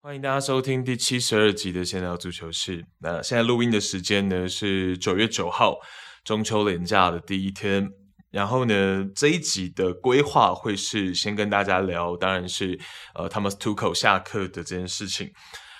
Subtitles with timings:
[0.00, 2.82] 欢迎大家收听第七十二集的《闲聊足球室》。
[2.98, 5.78] 那现在录音的时间呢是九月九号，
[6.24, 7.88] 中秋连假的第一天。
[8.32, 12.76] 然后呢，这一集的规划会是先跟大家聊，当然是
[13.14, 15.32] 呃，Thomas Tuchel 下课的这件事情。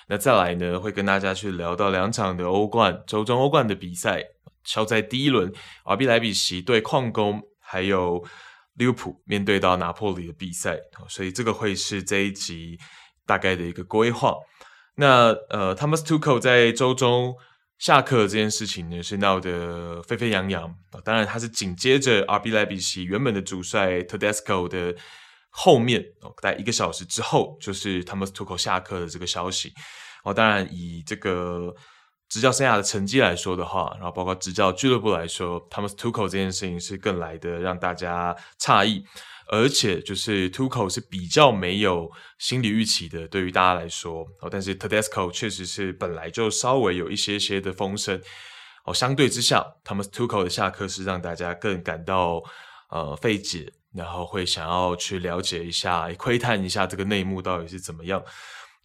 [0.07, 4.23] 那再来呢，会跟大家去聊到两场的欧冠，周中欧冠的比赛，
[4.63, 5.51] 超在第一轮
[5.83, 8.23] ，RB 莱比锡对矿工，还有
[8.75, 10.77] 利物浦面对到拿破里的比赛。
[11.09, 12.79] 所以这个会是这一集。
[13.25, 14.35] 大概的一个规划。
[14.95, 17.33] 那呃，Thomas Tuchel 在周中
[17.83, 20.73] 下课这件事情呢，是闹得沸沸扬扬。
[21.03, 24.95] 当然，他是紧接着 RB 莱比锡原本的主帅 Tedesco 的
[25.49, 26.01] 后面，
[26.41, 29.73] 大概一个小时之后，就是 Thomas Tuchel 下课的这个消息。
[30.23, 31.75] 哦，当然以这个
[32.29, 39.05] 执教生涯的成绩来说的话，然后包括执教俱乐部来说，Thomas Tuchel 这件事情是更来的让大家诧异。
[39.55, 44.49] 而且就是 Tuchel 是比较没有心理预期的，对于大家来说哦。
[44.49, 48.19] 但是 Tedesco 确实是本来就稍微有一些些的风声
[48.85, 48.91] 哦。
[48.91, 52.41] 相对之下，Thomas Tuchel 的下课是让大家更感到
[52.89, 58.19] 呃费解，然后会想要去了解一下、窥探一下这个内幕到底是怎么样。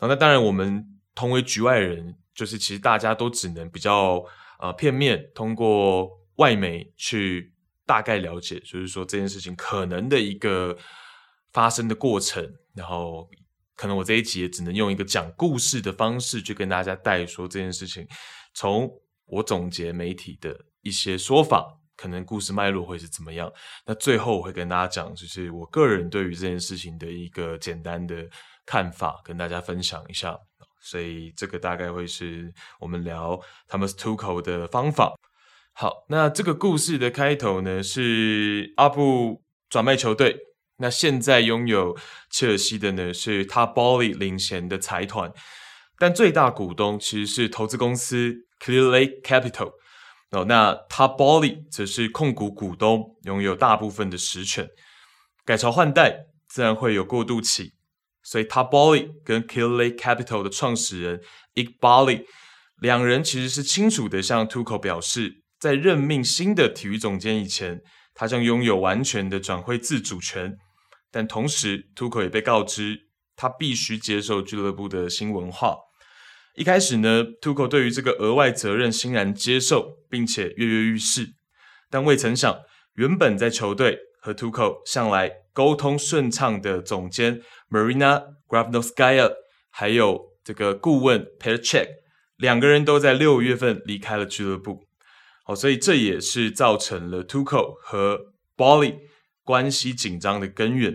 [0.01, 4.23] 哦，那当然，我们同为局外人，就是其实大家都只能比较
[4.61, 7.55] 呃片面通过外媒去。
[7.89, 10.77] 大概了解，就是说这件事情可能的一个
[11.55, 13.27] 发生的过程，然后
[13.75, 18.07] 可能我这一集也只能用一个讲故事的方式去跟大家带说这件事情。
[18.53, 18.91] 从
[19.25, 21.67] 我总结媒体的一些说法，
[21.97, 23.51] 可能故事脉络会是怎么样。
[23.87, 28.29] 那最后我会跟大家讲，就是我个人对于这件事情的一个简单的
[28.67, 30.39] 看法，跟大家分享一下。
[30.81, 35.18] 所以这个大概会是我们聊 Thomas Tuchel 的方法。
[35.81, 40.37] 好，那这个故事的开头呢，是阿布转卖球队。
[40.79, 41.97] 那现在拥有
[42.29, 45.33] 切尔西的呢，是 Todd Boehly 领衔的财团，
[45.97, 49.75] 但最大股东其实是投资公司 Clear Lake Capital。
[50.33, 54.69] 哦，那 Todd Boehly 则是控股股东，拥有大部分的实权。
[55.45, 57.75] 改朝换代，自然会有过渡期，
[58.25, 61.21] 所以 Todd Boehly 跟 Clear Lake Capital 的创始人
[61.55, 62.25] Ike Boehly
[62.81, 65.45] 两人其实是清楚地向 Tuchel 表示。
[65.59, 67.81] 在任命新的体育总监以前，
[68.15, 70.57] 他将拥有完全的转会自主权。
[71.11, 75.77] 但同时 Toco 也被告知，他必须接受俱乐部的新文化。
[76.55, 81.31] 一开始呢，Toco 对于这个额外责任欣然接受，并且跃跃欲试。
[81.91, 82.59] 但未曾想，
[82.95, 89.31] 原本在球队和 Toco 向来沟通顺畅的总监 Marina g r a v n o s k a y a
[89.71, 91.89] 还有这个顾问 Petr Cech，
[92.37, 94.88] 两个人都在六月份离开了俱乐部。
[95.49, 98.99] 哦，所以这也是造成了 Tuchel 和 Bolly
[99.43, 100.95] 关系紧张的根源。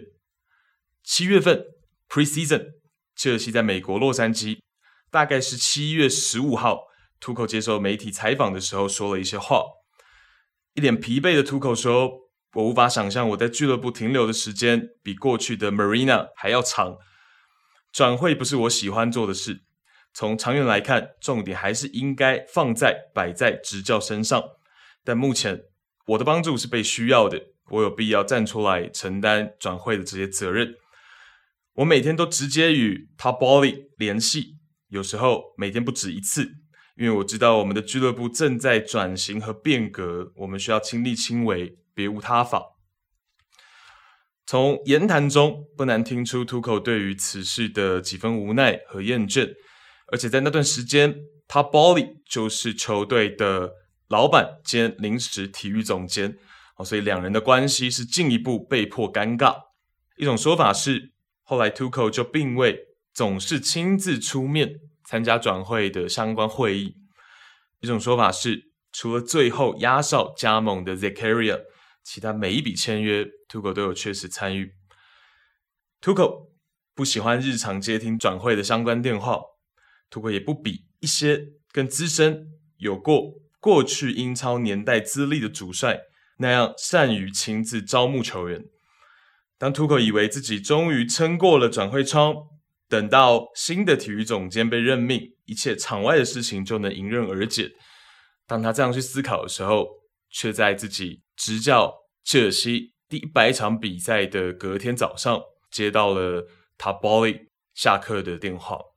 [1.03, 1.65] 七月份
[2.07, 2.73] Pre-season，
[3.15, 4.59] 切尔西在美国洛杉矶，
[5.09, 6.83] 大概是七月十五号
[7.19, 9.63] ，Tuchel 接受媒体采访的时候说了一些话。
[10.75, 12.11] 一脸疲惫的 Tuchel 说
[12.53, 16.97] ：“我无法想象我在俱乐部停留的时间比过去的 Marina 还要长。
[17.91, 19.63] 转会不是我喜欢做的事。”
[20.13, 24.43] 从长远来看，重点还是应该放在摆在执教身上。
[25.03, 25.63] 但目前
[26.05, 27.41] 我的帮助是被需要的，
[27.71, 30.75] 我有必要站出来承担转会的这些责任。
[31.73, 34.57] 我每天都直接与 Todd Boehly 联系，
[34.89, 36.43] 有时候每天不止一次，
[36.95, 42.63] 因为我知道我们的俱乐部正在转型和变革，我们需要亲力亲为，别无他法。
[44.45, 49.55] 从言谈中不难听出 Tuchel 对于此事的几分无奈和厌倦。
[50.13, 51.15] 而且在那段时间
[51.47, 53.73] 他 Boehly 就是球队的
[54.09, 56.37] 老板兼临时体育总监，
[56.85, 59.55] 所以两人的关系是进一步被迫尴尬。
[60.17, 62.79] 一种说法是，后来 Tuco 就并未
[63.11, 66.95] 总是亲自出面参加转会的相关会议。
[67.79, 71.59] 一种说法是，除了最后压哨加盟的 Zakaria，
[72.03, 74.75] 其他每一笔签约 Tuco 都有确实参与。
[75.99, 76.51] Tuco
[76.93, 79.41] 不喜欢日常接听转会的相关电话。
[80.13, 82.45] 图克也不比一些更资深、
[82.77, 86.01] 有过过去英超年代资历的主帅
[86.37, 88.63] 那样善于亲自招募球员。
[89.57, 92.35] 当图克以为自己终于撑过了转会窗，
[92.87, 97.71] 等到新的体育总监被任命，一切场外的事情就能迎刃而解。
[98.45, 99.87] 当他这样去思考的时候，
[100.29, 101.91] 却在自己执教
[102.23, 106.45] 切尔西第一百场比赛的隔天早上，接到了
[106.77, 108.92] Todd Boehly 下课的电话。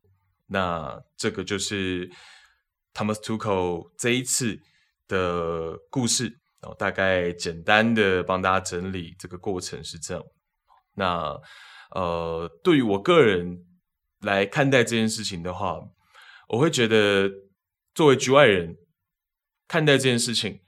[0.46, 2.10] 那这个就是
[2.94, 4.58] Thomas Tuchel 这一次
[5.08, 6.24] 的故事，
[6.60, 10.22] 然后大概简单的帮大家整理这个过程是这样。
[10.94, 11.40] 那
[11.94, 13.64] 呃，对于我个人
[14.20, 15.78] 来看待这件事情的话，
[16.48, 17.30] 我会觉得
[17.94, 18.76] 作为局外人
[19.68, 20.60] 看待这件事情，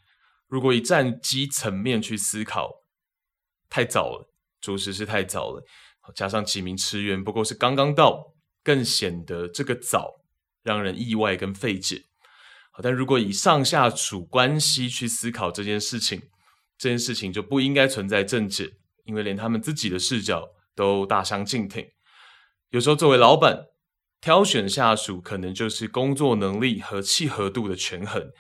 [0.46, 2.70] 如果以战机层面去思考，
[3.68, 4.30] 太早了，
[4.60, 5.64] 着实是太早了。
[6.14, 10.22] 加上几名驰援不过是刚刚到，更显得这个早
[10.62, 12.04] 让人意外跟费解。
[12.70, 16.22] 好，但如果以上下属关系去思考这件事情，
[16.76, 18.70] 这件事情就不应该存在正解，
[19.04, 21.86] 因为连他们自己的视角都大相径庭。
[22.70, 23.66] 有时候作为老板，
[24.20, 28.30] 挑选下属可能就是工作能力和契合度的权衡。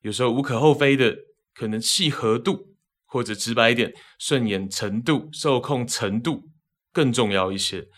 [0.00, 1.16] 有时候无可厚非的，
[1.54, 6.50] 可能契合度或者直白一点，顺眼程度、受控程度。
[6.92, 7.88] 更重要一些，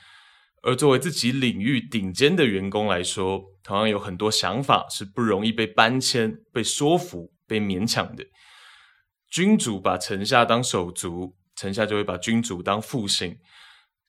[0.67, 8.25] 而作为自己领域顶尖的员工来说，同样有很多想法是不容易被搬迁、被说服、被勉强的。
[9.31, 13.39] 君主把臣下当手足，臣下就会把君主当腹心。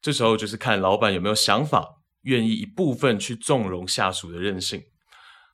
[0.01, 4.81] 这时候就是看老板有没有想法，愿意一部分去纵容下属的任性。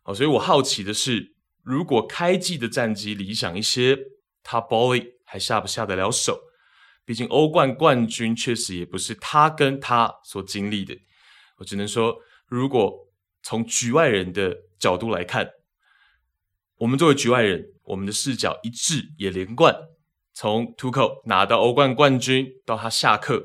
[0.04, 3.98] 好，所以我好奇的是，如果开季的战绩理想一些，
[4.42, 6.40] 他 Boehly 还下不下得了手？
[7.06, 10.98] 毕竟欧冠冠军确实也不是他跟他所经历的，
[11.58, 12.16] 我只能说，
[12.48, 13.10] 如果
[13.42, 15.50] 从局外人的角度来看，
[16.78, 19.76] 我们作为局外人，我们的视角一致也连贯。
[20.34, 23.44] 从 tuck 拿到欧冠冠军到他下课，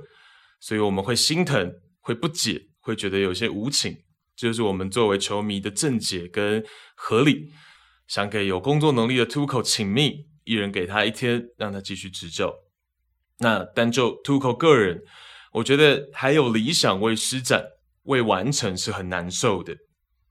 [0.61, 3.95] 所以我们会心疼，会不解，会觉得有些无情。
[4.35, 6.65] 这就是我们作为球迷的正解跟
[6.95, 7.53] 合理。
[8.07, 12.55] 想给有工作能力的 Tuchel 请命，一人给他一天，让他继续执教。
[13.41, 15.01] 那单就 Tuco 个人，
[15.53, 17.65] 我觉得还有理想未施展、
[18.03, 19.77] 未完成是很难受的。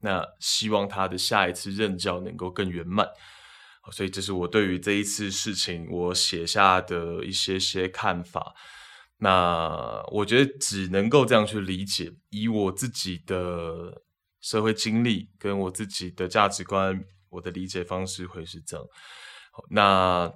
[0.02, 3.08] 那希望他的下一次任教能够更圆满。
[3.94, 8.54] 所以这是我对于这一次事情我写下的一些些看法。
[9.20, 14.04] 那我觉得只能够这样去理解，以我自己的
[14.42, 18.86] 社会经历跟我自己的价值观，我的理解方式会是这样。
[19.70, 20.30] 那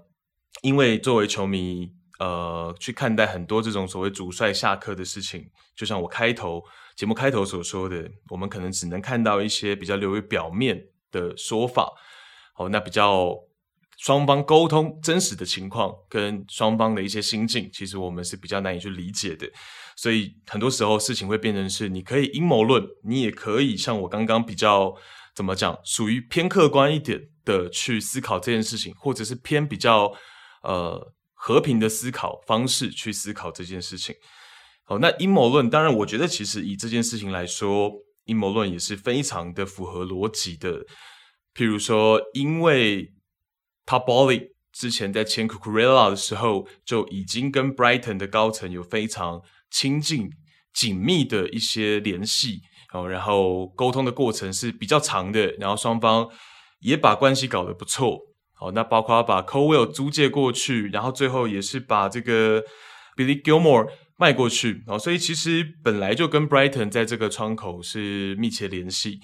[0.61, 1.91] 因为作为球迷。
[2.21, 6.63] 呃，去看待很多这种所谓主帅下课的事情，就像我开头
[6.95, 11.91] 节目开头所说的，我们可能只能看到一些比较流于表面的说法。
[12.53, 13.35] 好，那比较
[13.97, 19.49] 双方沟通真实的情况跟双方的一些心境，其实我们是比较难以去理解的。
[19.95, 24.95] 所以很多时候事情会变成是，你可以阴谋论，你也可以像我刚刚比较
[25.33, 30.13] 怎么讲，属于偏客观一点的去思考这件事情，或者是偏比较
[30.61, 31.13] 呃。
[31.43, 34.15] 和平的思考方式去思考这件事情。
[34.83, 37.91] 好，那阴谋论，当然，我觉得其实以这件事情来说，
[38.25, 40.85] 阴谋论也是非常的符合逻辑的。
[41.55, 43.11] 譬如说，因为
[43.87, 44.39] t o p o l i
[44.71, 49.41] 之前在签 c u c u r e l a 的时候，就已经跟 Brighton 的高层有非常
[49.71, 50.29] 亲近、
[50.71, 52.59] 紧密的一些联系，
[52.93, 56.29] 哦，然后沟通的过程是比较长的，然后双方
[56.81, 58.19] 也把关系搞得不错。
[58.61, 62.63] 哦，那包括把 Colwill 租借过去，然后最后也是把这个
[63.17, 64.83] Billy Gilmore 卖过去。
[64.85, 69.19] 哦，所以其实本来就跟 Brighton 在这个窗口是密切联系。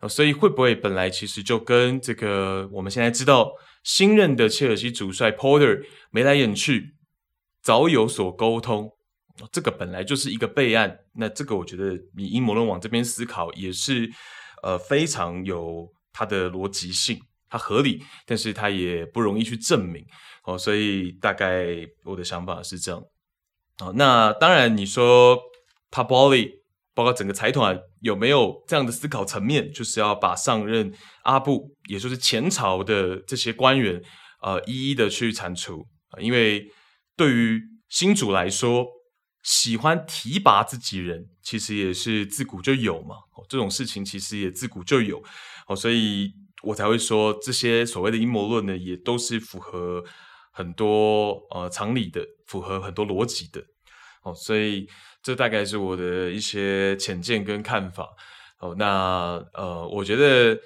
[0.00, 3.52] 哦，所以会不会本来其实就跟这个我们现在知道
[3.84, 6.96] 新任的切尔西主帅 Porter 眉来眼去，
[7.62, 8.90] 早有所沟通？
[9.52, 10.98] 这个本来就是一个备案。
[11.14, 14.10] 那这个我觉得以阴谋论往这边思考也是
[14.64, 17.20] 呃非常有它的逻辑性。
[17.52, 20.02] 它合理，但是它也不容易去证明
[20.44, 21.66] 哦，所以大概
[22.02, 22.98] 我的想法是这样。
[23.78, 25.38] 哦，那当然你说
[25.90, 26.50] Todd Boehly
[26.94, 30.94] 包括整个财团有没有这样的思考层面，就是要把上任
[31.24, 34.02] 阿布，也就是前朝的这些官员，
[34.40, 35.86] 呃，一一的去铲除。
[36.18, 36.66] 因为
[37.18, 38.86] 对于新主来说，
[39.42, 43.16] 喜欢提拔自己人，其实也是自古就有嘛。
[43.36, 45.22] 哦，这种事情其实也自古就有。
[45.66, 46.32] 哦，所以。
[46.62, 50.04] 我才会说这些所谓的阴谋论呢，也都是符合
[50.52, 53.60] 很多呃常理的，符合很多逻辑的
[54.22, 54.34] 哦。
[54.34, 54.88] 所以
[55.22, 58.08] 这大概是我的一些浅见跟看法
[58.60, 58.74] 哦。
[58.78, 60.56] 那呃，我觉得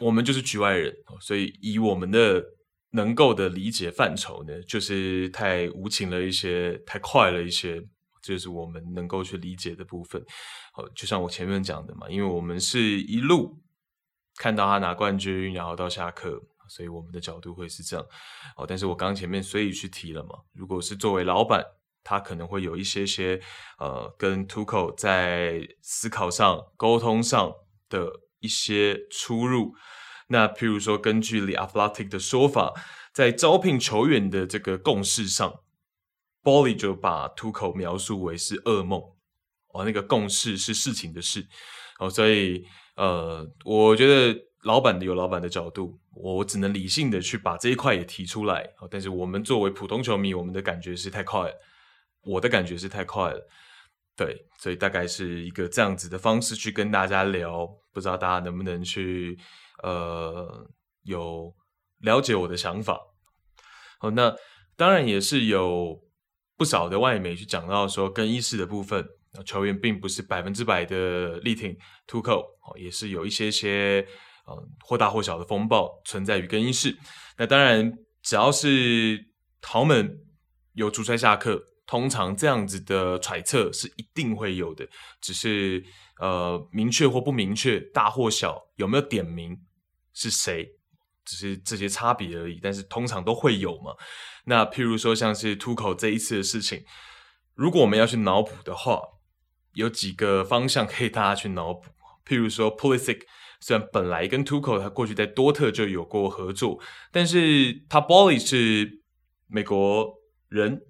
[0.00, 2.44] 我们就是局外人，所以以我们的
[2.90, 7.80] 能够的理解范畴呢，就是太无情了一些，太快了一些，
[8.20, 10.20] 这是我们能够去理解的部分。
[10.74, 13.60] 哦，就像我前面讲的嘛，因为我们是一路。
[14.36, 18.06] 看到他拿冠军，然后到下课，所以我们的角度会是这样。
[18.56, 21.64] 哦，但是我刚前面所以去提了嘛，如果是作为老板，
[22.02, 23.40] 他可能会有一些些
[23.78, 27.54] 呃，跟 Tuchel 在思考上、沟通上
[27.88, 29.74] 的一些出入。
[30.26, 32.74] 那譬如说，根据 The Athletic 的说法，
[33.12, 35.60] 在招聘球员的这个共识上
[36.42, 39.00] ，Bolly 就把 Tuchel 描述为是噩梦。
[39.68, 41.46] 哦，那个共识是事情的事。
[41.98, 48.70] 哦，所以呃，我觉得老板有老板的角度，我只能理性的去把这一块也提出来。
[48.90, 51.60] 但是我们作为普通球迷，我们的感觉是太快了，
[52.22, 53.48] 我的感觉是太快了。
[54.16, 59.36] 对，所以大概是一个这样子的方式去跟大家聊，不知道大家能不能去
[59.82, 60.70] 呃
[61.02, 61.52] 有
[61.98, 63.00] 了解我的想法。
[63.98, 64.34] 好，那
[64.76, 66.00] 当然也是有
[66.56, 69.08] 不少的外媒去讲到说更衣室的部分，
[69.42, 71.76] 球员并不是百分之百的力挺
[72.06, 72.44] Tuchel，
[72.76, 74.06] 也是有一些些
[74.46, 76.96] 呃或大或小的风暴存在于更衣室。
[77.36, 79.24] 那当然，只要是
[79.62, 80.18] 豪门
[80.74, 81.64] 有主帅下课。
[81.86, 84.88] 通常这样子的揣测是一定会有的，
[85.20, 85.84] 只是
[86.18, 89.54] 呃明确或不明确，大或小，有没有点名
[90.14, 90.66] 是谁，
[91.26, 92.58] 只是这些差别而已。
[92.62, 93.94] 但是通常都会有嘛。
[94.46, 96.82] 那譬如说像是 Tuchel 这一次的事情，
[97.52, 99.02] 如果我们要去脑补的话，
[99.74, 101.90] 有几个方向可以大家去脑补。
[102.26, 103.20] 譬如说 Pulisic
[103.60, 106.80] 虽然本来跟 Tuchel 他过去在多特就有过合作，
[107.12, 109.02] 但是他 Bolly 是
[109.46, 110.14] 美国
[110.48, 110.80] 人。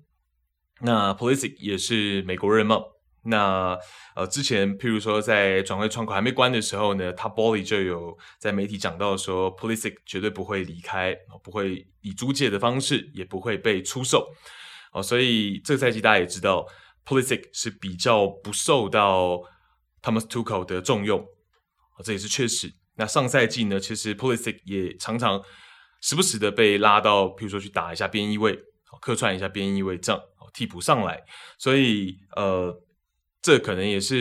[0.81, 2.81] 那 Polisic 也是美国人嘛？
[3.27, 3.79] 那
[4.15, 14.29] 呃，之前譬如说在转会窗口还没关的时候呢，他 Bolly 就有在媒体讲到说，Polisic 绝对不会离开，不会以租借的方式，也不会被出售。
[14.93, 16.67] 哦，所以这个赛季大家也知道
[17.05, 19.41] ，Pulisic 是比较不受到
[20.03, 21.27] Thomas Tuchel 的重用，
[22.05, 22.73] 这也是确实。
[22.97, 25.43] 那上赛季呢，其实 Pulisic 也常常
[26.01, 28.59] 时不时的被拉到，譬如说去打一下边翼位，
[29.01, 30.21] 客串一下边翼位这样。
[30.53, 31.21] 替补上来，
[31.59, 32.73] 所以呃，
[33.43, 34.17] 这可能也是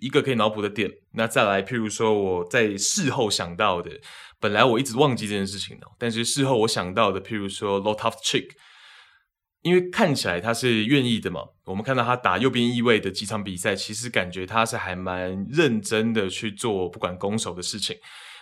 [0.00, 0.90] 一个可以脑补的点。
[1.12, 3.90] 那再来，譬如说我在事后想到的，
[4.40, 8.48] 本来我一直忘记这件事情的，但是事后我想到的，譬如说 Loftus-Cheek，
[9.64, 11.40] 因为看起来他是愿意的嘛。
[11.64, 17.96] 我们看到他打右边翼位的几场比赛，其实感觉他是还蛮认真的去做不管攻守的事情。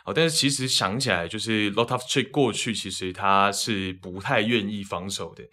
[0.04, 5.44] 哦，但是其实想起来，就是 Loftus-Cheek 过去其实他是不太愿意防守的。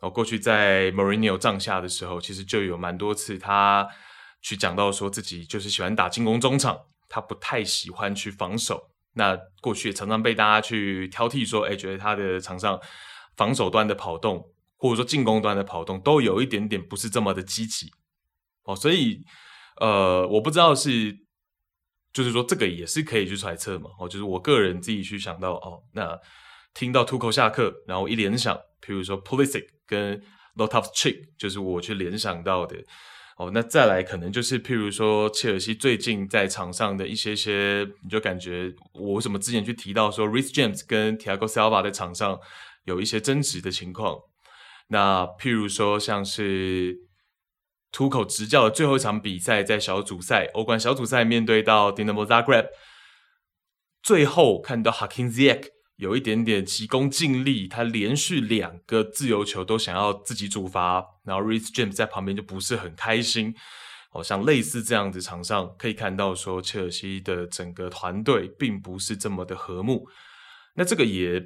[0.00, 3.86] 哦，过去在 Mourinho 帐下的时候，其实就有蛮多次他
[4.40, 8.88] 去讲到说自己就是喜欢打进攻中场，他不太喜欢去防守。
[9.14, 12.80] 那过去也常常被大家去挑剔说，哎，觉得他的场上
[13.36, 14.42] 防守端的跑动，
[14.82, 17.86] 或者说进攻端的跑动，都有一点点不是这么的积极。
[18.64, 19.22] 哦，所以
[19.80, 21.16] 呃，我不知道是，
[22.12, 23.90] 就是说这个也是可以去揣测嘛。
[24.00, 26.18] 哦，就是我个人自己去想到，哦，那
[26.74, 28.58] 听到 Tuchel 下课，然后一联想。
[28.84, 30.20] 譬如说 Polisic 跟
[30.56, 32.76] lot of trick 就是我去联想到的
[33.36, 42.36] 哦，那再来可能就是譬如说切尔西最近在场上的一些些，你就感觉我为什么之前去提到说 Reece James 跟 Tiago Silva 在场上
[42.84, 44.18] 有一些争执的情况，
[44.92, 46.98] 那譬如说像是
[47.90, 52.66] Tuchel 执教的最后一场比赛，在小组赛欧冠小组赛面对到 Dinamo Zagreb，
[54.02, 63.54] 最后看到 Hakim z i e k 有一点点急功近利，他连续两个自由球都想要自己主罚，然后 Reece James 在旁边就不是很开心。
[64.10, 70.06] 哦，像类似这样子场上可以看到说，切尔西的整个团队并不是这么的和睦。
[70.74, 71.42] 那这个也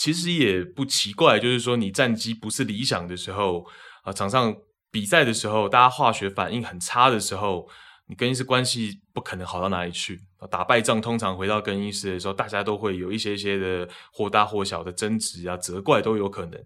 [0.00, 3.66] 其实也不奇怪，就是说你战绩不是理想的时候
[4.02, 4.56] 啊，场上
[4.90, 7.68] 比赛的时候，大家化学反应很差的时候。
[8.06, 10.18] 你更衣室关系不可能好到哪里去。
[10.50, 16.60] 打败仗通常回到更衣室的时候，大家都会有一些些的或大或小的争执啊、责怪都有可能。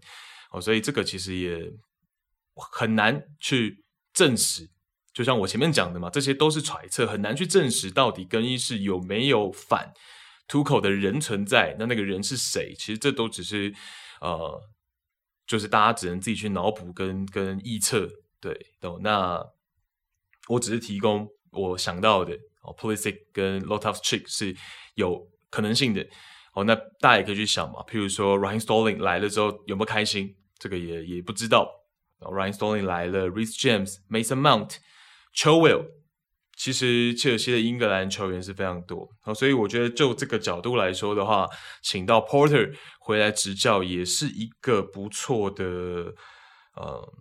[0.49, 1.71] 哦，所以这个其实也
[2.55, 4.67] 很难去证实。
[5.13, 9.93] 就像我前面讲的嘛，这些都是揣测，很难去证实到底更衣室有没有反
[10.47, 11.75] Tuchel 的人存在。
[11.79, 12.73] 那那个人是谁？
[12.73, 13.73] 其实这都只是
[14.21, 14.61] 呃，
[15.47, 18.09] 就是大家只能自己去脑补跟跟臆测。
[18.39, 19.43] 对，懂那。
[20.47, 24.55] 我只是提供我想到的哦，Polisic 跟 Loftus-Cheek 是
[24.93, 26.05] 有可能性的
[26.53, 26.63] 哦。
[26.65, 31.67] 那大家也可以去想嘛，譬如说 Raheem Sterling 来了之后有没有开心，这个也也不知道。
[32.19, 34.77] Raheem Sterling 来了，Reece James、Mason Mount、
[35.33, 35.87] Chilwell，
[36.55, 41.47] 其实切尔西的英格兰球员是非常多，所以我觉得就这个角度来说的话，
[41.81, 45.65] 请到 Porter 回来执教也是一个不错的，
[46.75, 47.13] 呃，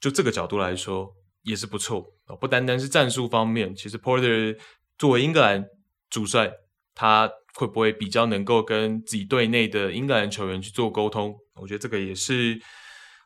[0.00, 1.14] 就这个角度来说。
[1.46, 4.58] 也是不错哦，不单单是战术方面，其实 Porter
[4.98, 5.64] 作为英格兰
[6.10, 6.50] 主帅，
[6.92, 11.36] 他会不会比较能够跟自己队内的英格兰球员去做沟通？
[11.54, 12.60] 我觉得这个也是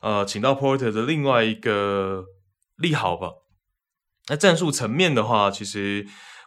[0.03, 2.23] 呃，请到 Porter 的另外一个
[2.77, 3.31] 利好吧。
[4.31, 6.07] 那战术层面的话，其实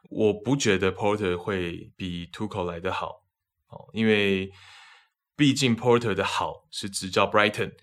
[0.09, 3.25] 我不觉得 Porter 会比 Tuchel 来得好
[3.67, 4.49] 哦，因为
[5.35, 7.73] 毕竟 Porter 的好是执教 Brighton，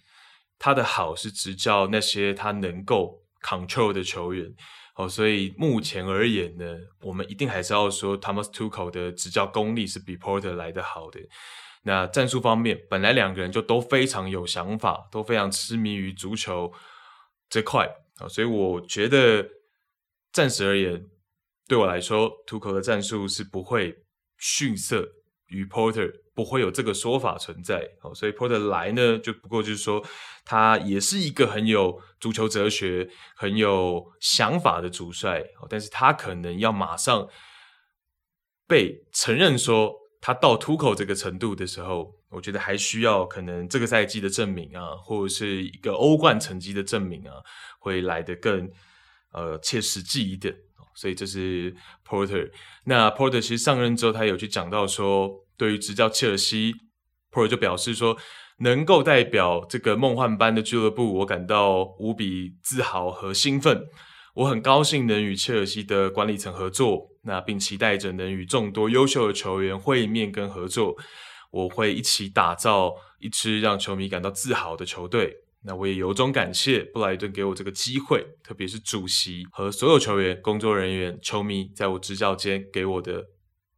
[0.59, 4.51] 他的好是执教那些他能够 control 的球员
[4.97, 6.65] 哦，所以目前而言呢，
[7.03, 11.21] 我们一定还是要说 Thomas Tuchel 的执教功力是比 Porter 来得好的。
[11.83, 16.73] 那战术方面，本来两个人就都非常有想法，都非常痴迷于足球
[17.51, 19.47] 这块啊，所以我觉得
[20.33, 21.07] 暂时而言，
[21.69, 24.05] 对我来说，Tuchel 的战术是不会
[24.39, 25.09] 逊色
[25.47, 27.89] 于 Porter，不会有这个说法存在。
[28.15, 30.05] 所以 Porter 来呢，就不过就是说，
[30.45, 37.29] 他也是一个很有足球哲学、很有想法的主帅，但是他可能要马上
[38.67, 39.99] 被承认说。
[40.23, 47.37] 他到 Tuchel 这个程度的时候，我觉得还需要可能这个赛季的证明啊，或者是一个欧冠成绩的证明啊，
[47.79, 48.71] 会来得更
[49.33, 50.55] 呃切实际一点。
[50.95, 51.75] 所以这是
[52.07, 52.51] Porter。
[52.85, 56.75] 那 Porter 其实上任之后，他有去讲到说，对于执教切尔西
[57.33, 58.17] ，Porter 就表示说，
[58.59, 63.83] 能够代表这个梦幻般的俱乐部，我感到无比自豪和兴奋。
[64.35, 67.09] 我很高兴能与切尔西的管理层合作。
[67.23, 70.97] 那并期待着能与众多优秀的球员会面跟合作，
[71.51, 75.37] 我会一起打造一支让球迷感到自豪的球队。
[75.63, 83.25] 那我也由衷感谢布莱顿给我这个机会，特别是主席和所有球员、工作人员、球迷，在我执教间给我的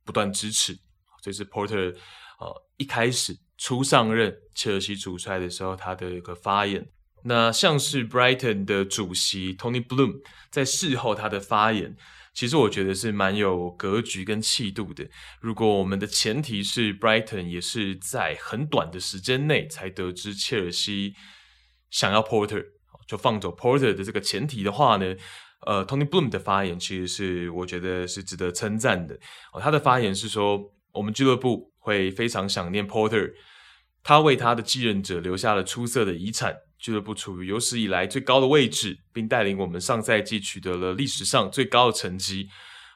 [0.05, 0.79] 不断支持。
[1.23, 1.95] 这是 Porter
[2.41, 6.87] 呃一开始初上任切尔西主帅的时候他的一个发言。
[7.25, 10.21] 那像是 Brighton 的主席 Tony Bloom
[10.51, 11.97] 在事后他的发言。
[12.35, 15.07] 其实我觉得是蛮有格局跟气度的。
[15.41, 21.15] 如果我们的前提是 Brighton 也是在很短的时间内才得知切尔西
[21.93, 22.65] 想要 Porter，
[23.07, 25.15] 就放走 Porter 的这个前提的话呢，
[25.65, 29.15] 呃，Tony Bloom 的发言其实是我觉得是值得称赞的。
[29.53, 30.61] 哦，他的发言是说，
[30.93, 33.31] 我们俱乐部会非常想念 Porter，
[34.03, 36.57] 他为他的继任者留下了出色的遗产。
[36.79, 42.49] 俱乐部处于有史以来最高的位置，并带领我们上赛季取得了历史上最高的成绩。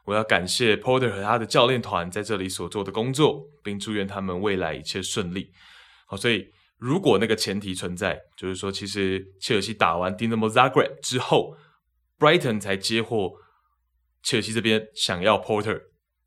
[0.05, 5.53] 我要感谢 Porter 和他的教练团在这里所做的工作，并祝愿他们未来一切顺利。
[6.07, 11.57] 好，所以如果那个前提存在，就是说，其实切尔西打完 Dinamo Zagreb 之后
[12.19, 13.33] ，Brighton 才接获
[14.23, 15.81] 切尔西这边想要 Porter。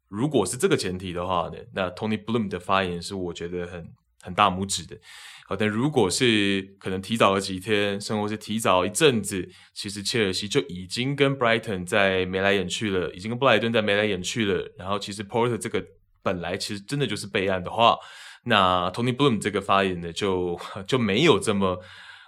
[0.07, 3.85] 如果是这个前提的话呢，那 Tony Bloom 的发言是我觉得很
[4.21, 4.97] 很大拇指的。
[5.45, 14.71] 好，但如果是可能提早了几天，甚至是提早一阵子，其实切尔西就已经跟 Brighton 在眉来眼去了，已经跟布莱顿在眉来眼去了。
[14.77, 15.83] 然后，其实 Porter 这个
[16.23, 17.95] 本来其实真的就是备案的话，
[18.45, 21.79] 那 Tony Bloom 这个发言呢，就就没有这么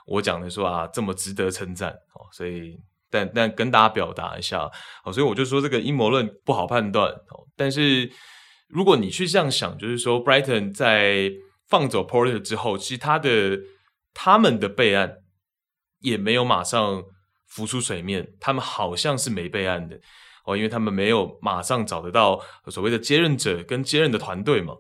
[0.06, 2.28] 我讲的说啊这么值得称赞哦。
[2.32, 2.78] 所以，
[3.10, 4.70] 但但跟大家表达一下
[5.04, 7.48] 哦，所以我就说这个阴谋论不好判断哦。
[7.56, 8.12] 但是
[8.68, 11.32] 如果你去这样想，就是说 Brighton 在
[11.68, 13.58] 放走 Porter 之后，其他的
[14.14, 15.16] 他们的备案
[16.00, 17.04] 也没有马上
[17.48, 20.00] 浮出水面，他们好像是没备案的
[20.46, 24.74] 哦，因为他们没有马上找得到所谓的接任者跟接任的团队嘛，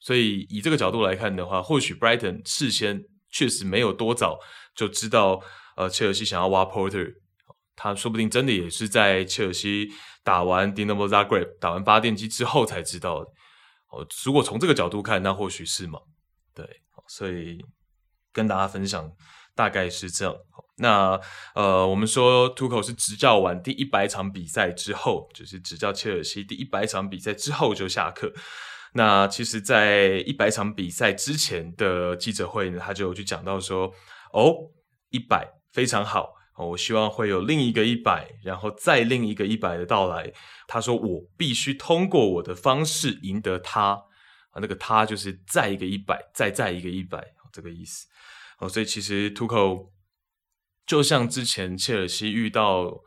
[0.00, 4.38] 所以以这个角度来看的话，或许 Brighton 事先确实没有多早
[4.74, 5.40] 就知道，
[5.76, 7.14] 呃，切尔西想要挖 Porter，
[7.74, 9.88] 他说不定真的也是在切尔西
[10.22, 13.30] 打完 Dinamo Zagreb 打完发电机之后才知道的。
[13.88, 15.98] 哦，如果从这个角度看，那或许是嘛，
[16.54, 16.64] 对，
[17.08, 17.58] 所以
[18.32, 19.10] 跟大家分享
[19.54, 20.34] 大概是这样。
[20.78, 21.18] 那
[21.54, 28.32] 呃，我们说 Tuchel 是执教完第一百场比赛之后，就是执教切尔西第一百场比赛之后就下课。
[28.96, 33.92] 那其实，在一百场比赛之前的记者会呢，他就去讲到说，
[34.32, 34.54] 哦，
[35.10, 36.32] 一百非常好。
[36.58, 40.32] 我希望会有另一个一百，然后再另一个一百的到来。
[40.66, 43.90] 他说：“我必须通过我的方式赢得他
[44.52, 48.06] 啊，那个他就是再一个一百，再再一个一百，这个意思。
[48.58, 49.90] 哦，所以其实 Tuchel
[50.86, 53.02] 就像之前切尔西遇到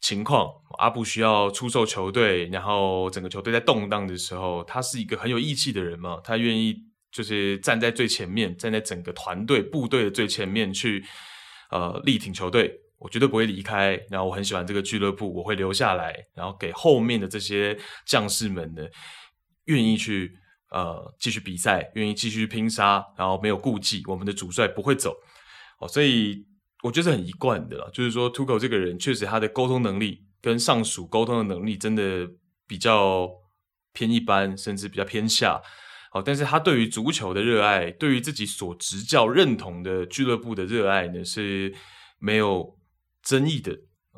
[0.00, 6.76] 情况，阿布需要出售球队，然后整个球队在动荡的时候，他是一个很有义气的人嘛，他愿意
[7.12, 11.04] 就是站在最前面，站在整个团队部队的最前面去。”
[11.72, 13.96] 呃，力挺球队，我绝对不会离开。
[14.10, 16.12] 然后我很喜欢这个俱乐部，我会留下来。
[16.34, 18.82] 然后给后面的这些将士们呢，
[19.66, 20.32] 愿意去
[20.72, 25.14] 呃继续比赛，愿意继续拼杀，然后没有顾忌，我们的主帅不会走。
[25.78, 26.44] 哦，所以
[26.82, 32.28] 我觉得是很一贯的啦，就是说，Tuchel 这个人确实他的沟通能力跟上属沟通的能力真的
[32.66, 33.28] 比较
[33.92, 35.60] 偏一般，甚至比较偏下。
[36.10, 41.72] 好，但是他对于足球的热爱，对于自己所执教认同的俱乐部的热爱呢，是
[42.18, 42.76] 没有
[43.22, 43.76] 争议的。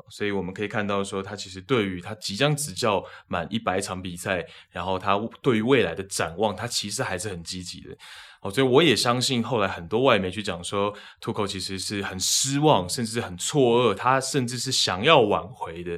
[0.09, 7.95] 所以我们可以看到说，他其实对于他即将执教满一百场比赛，然后他对于未来的展望，他其实还是很积极的。
[8.43, 15.97] 哦，所以我也相信后来很多外媒去讲说，Tuchel 其实是很失望，甚至很错愕，他甚至是想要挽回的，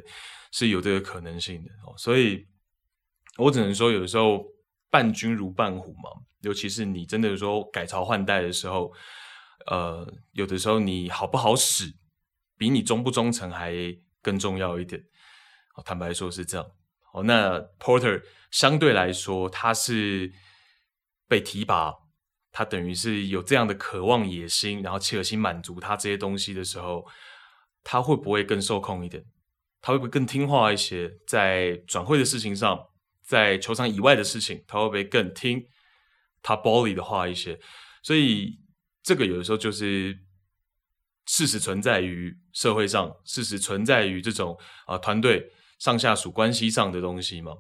[0.52, 1.72] 是有这个可能性的。
[1.88, 2.46] 哦，所以
[3.38, 4.46] 我只能说，有的时候
[4.92, 8.94] 伴君如伴虎嘛，尤其是你真的说改朝换代的时候，
[9.66, 11.92] 呃，有的时候你好不好使，
[12.60, 13.74] 比你忠不忠诚还
[14.22, 15.02] 更重要一点。
[15.76, 16.68] 哦，坦白说是这样。
[17.12, 20.32] 哦，那 Porter 相对来说，他是
[21.28, 22.05] 被提拔。
[22.58, 27.06] 他等于是有这样的渴望、野心，然后切尔西满足他这些东西的时候，
[27.84, 29.26] 他会不会更受控一点？
[29.82, 31.12] 他会不会更听话一些？
[31.28, 32.88] 在转会的事情上，
[33.22, 35.68] 在球场以外的事情，他会不会更听
[36.42, 37.60] 他 body 的话一些？
[38.02, 38.58] 所以
[39.04, 40.18] 这个有的时候就是
[41.26, 47.52] 事实存在于社会上，事实存在于这种啊、团队上下属关系上的东西嘛，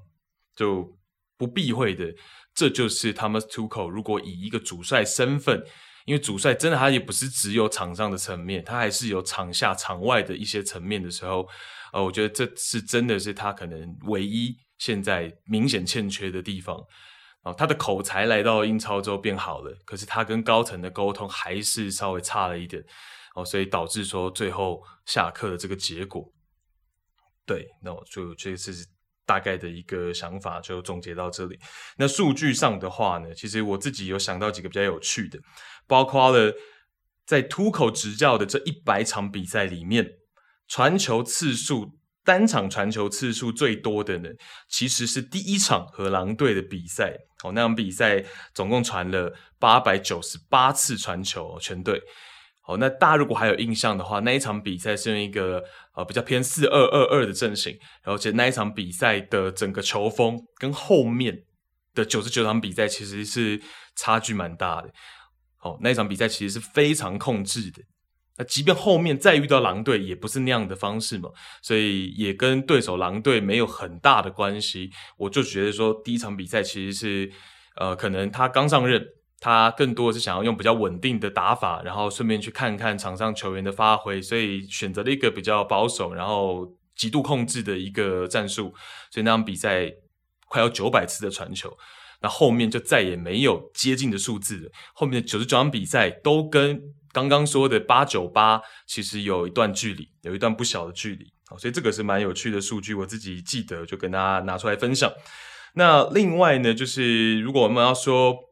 [0.55, 0.97] 就
[1.35, 2.15] 不避讳的。
[2.55, 5.61] 这就是 Thomas Tuchel 如果以一个主帅身份，
[6.05, 11.45] 因为主帅真的他也不是只有场上的层面，他还是有场下场外的一些层面的时候，
[11.91, 16.81] 呃，我觉得这是真的是他可能唯一现在明显欠缺的地方。
[17.43, 22.81] 哦，他的口才来到英超之后变好了，可是他跟高层的沟通还是稍微差了一点，
[23.35, 26.31] 哦，所以导致说最后下课的这个结果。
[27.45, 28.94] 对，那我就这次。
[29.25, 31.59] 大概的一个想法就总结到这里。
[31.97, 35.39] 那数据上的话呢，其实我自己有想到几个比较有趣的，
[35.87, 36.53] 包括了
[37.25, 40.07] 在 Tuchel 执教的这一百场比赛里面，
[40.67, 44.29] 传球次数单场传球次数最多的呢，
[44.69, 47.15] 其实是第一场和狼队的比赛。
[47.43, 52.01] 哦，那场比赛总共传了八百九十八次传球，全队。
[52.67, 61.43] 哦，那大家如果还有印象的话，那一场比赛是用一个呃比较偏四二二二的阵型，而且那一场比赛的整个球风跟后面
[61.93, 63.61] 的九十九场比赛其实是
[63.95, 64.89] 差距蛮大的。
[65.61, 67.83] 哦，那一场比赛其实是非常控制的。
[68.37, 71.29] 那即便后面再遇到狼队，也不是那样的方式嘛，
[71.61, 74.89] 所以也跟对手狼队没有很大的关系。
[75.17, 77.31] 我就觉得说，第一场比赛其实是
[77.75, 79.05] 呃，可能他刚上任。
[79.45, 88.73] 他更多的是想要用比较稳定的打法，然后顺便去看看场上球员的发挥，所以选择了一个比较保守，然后极度控制的一个战术。
[89.11, 89.93] 所以那场比赛
[90.47, 91.77] 快要九百次的传球，
[92.23, 94.71] 那后面就再也没有接近的数字了。
[94.95, 96.81] 后面的九十九场比赛都跟
[97.11, 101.31] 刚刚说的八九八其实有一段距离，有一段不小的距离。
[101.45, 105.13] 好，所以这个是蛮有趣的数据，我自己记得就跟大家拿出来分享。
[105.75, 108.44] 那另外呢，就是如果我们要说。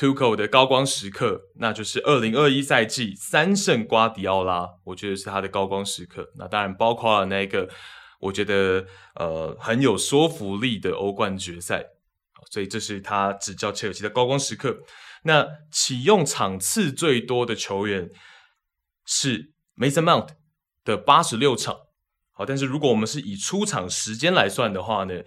[0.00, 6.26] Tuchel 的高光时刻，那就是二零二一赛季三胜瓜迪奥拉，我觉得是他的高光时刻。
[6.36, 7.68] 那当然包括了那个
[8.18, 8.86] 我觉得
[9.16, 11.84] 呃很有说服力的欧冠决赛，
[12.50, 14.78] 所以这是他执教切尔西的高光时刻。
[15.24, 18.08] 那启用场次最多的球员
[19.04, 20.28] 是 Mason Mount
[20.82, 21.76] 的八十六场，
[22.32, 25.20] 好，但是如果我们是以出场时间来算的话呢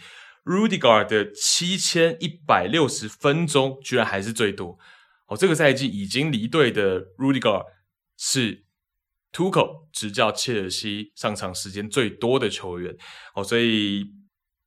[0.43, 4.77] ？Rudiger 的七千一百六十分钟居然还是最多
[5.27, 5.38] 哦！
[5.38, 7.63] 这个赛季已经离队的 Rudiger
[8.17, 8.65] 是
[9.32, 12.95] Tuco 执教切尔西上场时间最多的球员
[13.36, 14.06] 哦，所以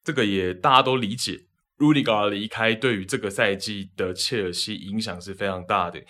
[0.03, 6.03] 这个也大家都理解，Rudiger 离开对于这个赛季的切尔西影响是非常大的。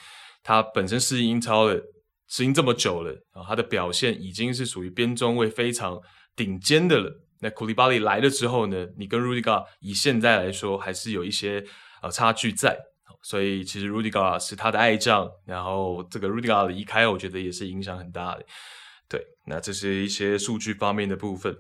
[0.45, 1.83] 他本身适应英超了，
[2.29, 6.01] 适应这么久了啊，他的表现已经是属于边中卫非常
[6.37, 7.26] 顶尖的了。
[7.41, 11.63] 那库利巴利来了之后呢，你跟 Rudy g a 以现在来说还是有一些
[12.01, 12.79] 呃差距在，
[13.21, 18.47] 所以其实 Rudy g a 是他的爱将，然后这个 Rudy g a 的离开，我觉得也是影响很大的。
[19.07, 21.55] 对，那这是一些数据方面的部分。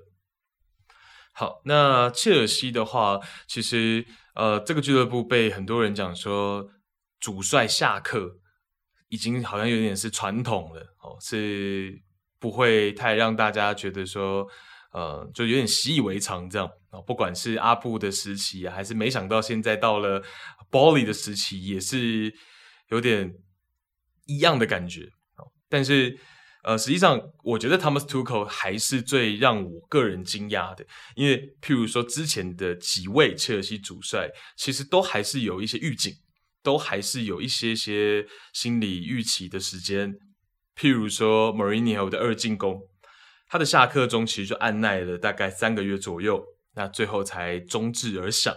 [1.32, 6.70] 好，那切尔西的话，其实呃这个俱乐部被很多人讲说
[7.20, 8.38] 主帅下课
[9.08, 12.00] 已经好像有点是传统了哦，是
[12.38, 14.48] 不会太让大家觉得说。
[14.96, 16.98] 呃，就有点习以为常这样啊。
[17.02, 20.22] 不管是阿布的时期啊，还是没想到现在到了
[20.70, 22.32] Bolly 的时期，也是
[22.88, 23.30] 有点
[24.24, 25.10] 一样的感觉。
[25.68, 26.18] 但是，
[26.64, 36.14] 呃，实际上我觉得 Thomas Tuchel 还是最让我个人惊讶的，因为譬如说之前的几位切尔西主帅，其实都还是有一些预警，
[36.62, 40.14] 都还是有一些些心理预期的时间。
[40.74, 42.80] 譬如说 Mourinho 的二进攻。
[43.48, 48.54] 他的下课钟其实就按耐了大概三个月左右，那最后才终至而响。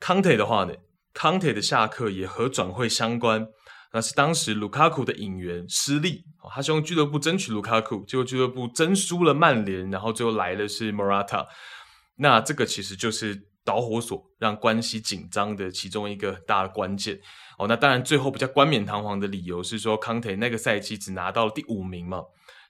[0.00, 0.74] 康特的话呢，
[1.12, 3.48] 康特的下课也和转会相关，
[3.92, 11.46] 那是当时卢卡库的引援失利，他希望俱乐部争取卢卡库，结果俱乐部争输了曼联，然后最后来的是 Morata。
[12.16, 17.20] 那这个其实就是导火索，让关系紧张的其中一个大的关键。
[17.58, 22.22] 哦，那当然最后比较冠冕堂皇的理由是说，康特那个赛季只拿到了第五名嘛。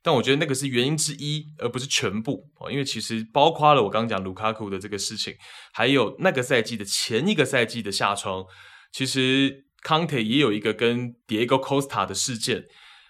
[0.08, 2.72] 但我觉得那个是原因之一，而不是全部哦。
[2.72, 5.34] 因为其实包括了我刚讲卢卡库的这个事情，
[5.72, 8.46] 还有那个赛季的前一个赛季的夏窗，
[8.90, 9.66] 其实。
[9.80, 12.64] 康特也有一个跟 Diego Costa 的事件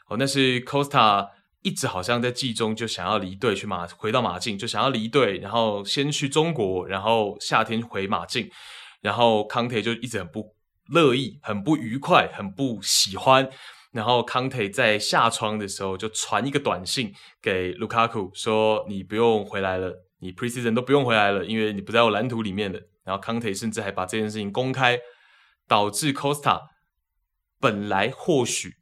[0.09, 1.27] 哦，那是 Costa
[1.63, 8.51] 一直好像在季中就想要离队去马回到马竞，就想要离队，然后先去中国，然后夏天回马竞，
[9.01, 10.55] 然后康特就一直很不
[10.91, 13.49] 乐意，很不愉快，很不喜欢。
[13.93, 24.99] 然后康特在下窗的时候就传一个短信给卢卡库说：“你不用回来了，你 Preseason 都不用回来了，因为你不在我蓝图里面了。”然后康特甚至还把这件事情公开。
[25.71, 26.63] 导致 Costa
[27.61, 28.77] 本来或许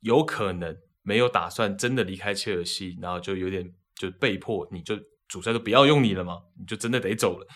[0.00, 7.46] 有可能没有打算真的离开切尔西，然后就有点就被迫，你就主帅都不要用你了嘛，你就真的得走了，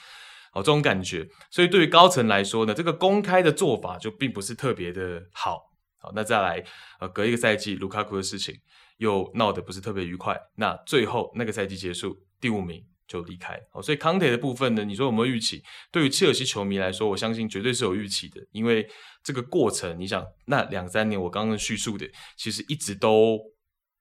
[0.52, 1.26] 哦，这种感觉。
[1.50, 5.62] 所以对于高层来说呢，这个公开的做法就并不是特别的好。
[6.06, 6.64] 好，那再来，
[7.00, 8.54] 呃，隔一个赛季卢卡库的事情
[8.98, 12.80] 又闹得不是特别愉快，那最后那个赛季结束第五名。
[13.08, 15.62] 就离开哦，所以康特的部分呢，你说有没有预期？
[15.92, 18.84] 对于切尔西球迷来说，我相信绝对是有预期的，因为
[19.22, 22.04] 这个过程，你想那两三年我刚刚叙述的，
[22.36, 23.38] 其实一直都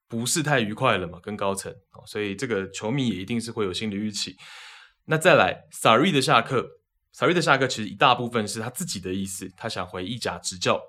[0.08, 4.34] 不是太愉快了嘛，跟高层哦，所以这个球迷也一定是会有心理预期。
[5.04, 6.68] 那再来，Sarri 的下课
[7.14, 10.82] ，Sarri 的下课其实一大部分是他自己的意思，他想回意甲执教。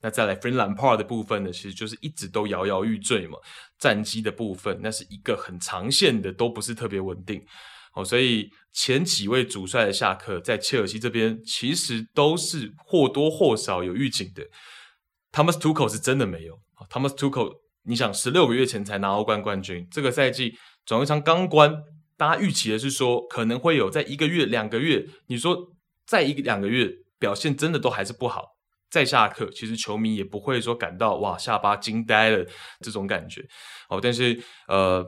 [0.00, 3.36] 那再来，Frank Lampard 的部分呢，其实就是一直都摇摇欲坠嘛。
[3.78, 7.44] 战机的部分，那是一个很长线的，都不是特别稳定。
[7.94, 14.44] 哦，所以前几位主帅的下课，在切尔西这边其实都是或多或少有预警的。
[15.32, 16.58] Thomas Tuchel 是真的没有。
[16.88, 17.52] Thomas Tuchel，
[17.84, 20.54] 你想十六个月前才拿欧冠冠军，这个赛季
[20.86, 21.74] 转会窗刚关，
[22.16, 25.56] 大家预期的是说可能会有在一个月、两个月，你说
[26.06, 28.57] 在一个两个月表现真的都还是不好。
[28.90, 32.44] 再下课，其实球迷也不会说感到哇下巴惊呆了
[32.80, 33.46] 这种感觉
[33.88, 34.00] 哦。
[34.02, 35.04] 但是呃，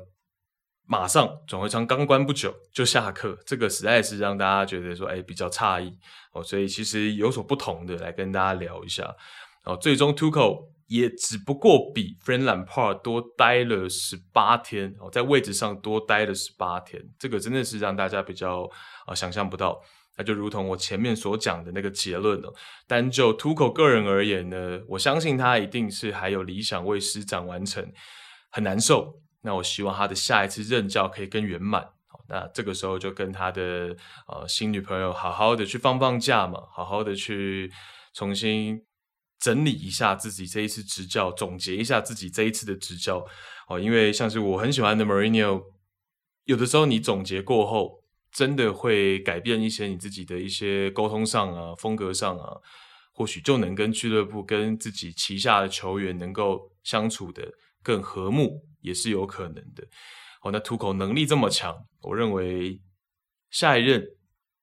[0.87, 5.97] 马上转会窗刚关不久就下课，这个实在是让大家觉得说哎比较诧异
[6.33, 6.43] 哦。
[6.43, 9.15] 所以其实有所不同的来跟大家聊一下
[9.65, 9.77] 哦。
[9.77, 18.69] 最终 Tuco 也只不过比 Frank Lampard 多待了十八天哦，在位置上多待了十八天，这个真的是让大家比较
[19.07, 19.81] 啊、想象不到。
[20.21, 22.55] 那就如同我前面所讲的那个结论了。
[22.87, 27.91] 单就 Tuchel 个人而言呢，我相信他一定是还有理想未施展完成，
[28.51, 29.19] 很难受。
[29.41, 31.89] 那我希望他的下一次任教可以更圆满。
[32.29, 33.97] 那这个时候就跟他的
[34.29, 37.73] 呃新女朋友好好的去放放假嘛，好好的去
[38.13, 38.85] 重新
[39.39, 43.25] 整理一下自己这一次执教，总结一下自己这一次的执教。
[43.69, 45.63] 哦，因为像是我很喜欢的 Marino，
[46.45, 48.00] 有的时候你总结过后。
[48.33, 52.57] 真的会改变一些你自己的一些沟通上啊、风格上啊，
[53.13, 59.85] 或许就能跟俱乐部、跟自己旗下的球员能够相处得更和睦，也是有可能的。
[60.43, 62.81] 哦，那吐口能力这么强，我认为
[63.51, 64.05] 下一任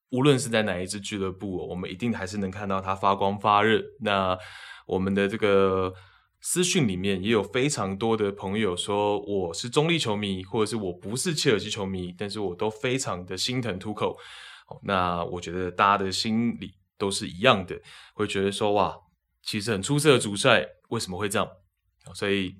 [0.09, 3.81] 无论是在哪一支俱乐部，我们一定还是能看到他发光发热。
[4.01, 4.37] 那
[4.85, 5.93] 我们的这个。
[6.39, 14.15] 私讯里面也有非常多的朋友说，我是中立球迷，或者是我不是切尔西球迷，但是我都非常的心疼图克。
[14.83, 17.81] 那我觉得大家的心里都是一样的，
[18.13, 18.95] 会觉得说哇，
[19.41, 21.49] 其实很出色的主帅，为什么会这样？
[22.13, 22.55] 所以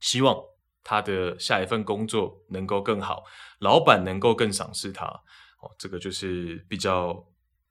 [0.00, 0.36] 希望
[0.82, 3.24] 他的下一份工作能够更好，
[3.60, 5.06] 老板能够更赏识他。
[5.06, 7.24] 哦，这个就是比较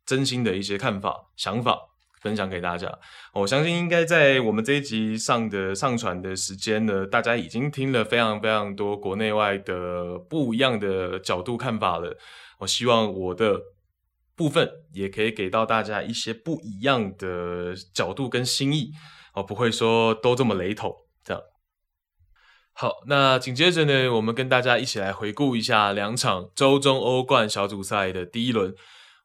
[0.06, 1.90] 真心的一些看法、想法。
[2.21, 2.88] 分享给大家，
[3.34, 12.15] 我相信应该在我们这一集上的上传的时间呢，大家已经听了非常非常多国内外的不一样的角度看法了。
[12.60, 13.60] 我希望我的
[14.36, 18.91] 部分也可以给到大家一些不一样的角度跟心意，
[19.34, 21.41] 哦，不会说都这么雷同这样。
[22.73, 28.75] 好，那紧接着呢，我们跟大家一起来回顾一下两场周中欧冠小组赛的第一轮。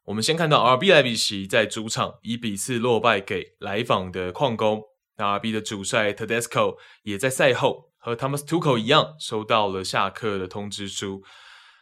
[0.07, 4.81] 我们先看到 RB 莱比锡在主场一比四落败给来访的矿工。
[5.17, 11.23] 那 RB 的主帅 Tedesco 也在赛后和 Thomas Tuchel 一样收到了下课的通知书。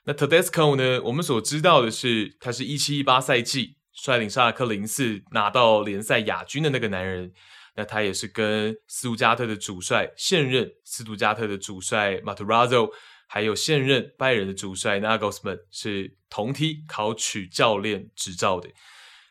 [0.06, 1.04] 那 Tedesco 呢？
[1.04, 7.32] 我们所知道的是，他是一七一八赛季率领沙尔克零四拿到联赛亚军的那个男人。
[7.76, 12.90] 那他也是跟斯图加特的主帅现任斯图加特的主帅 Matarazzo
[13.28, 18.70] 还有现任拜仁的主帅 Nagelsmann 是同梯考取教练执照的。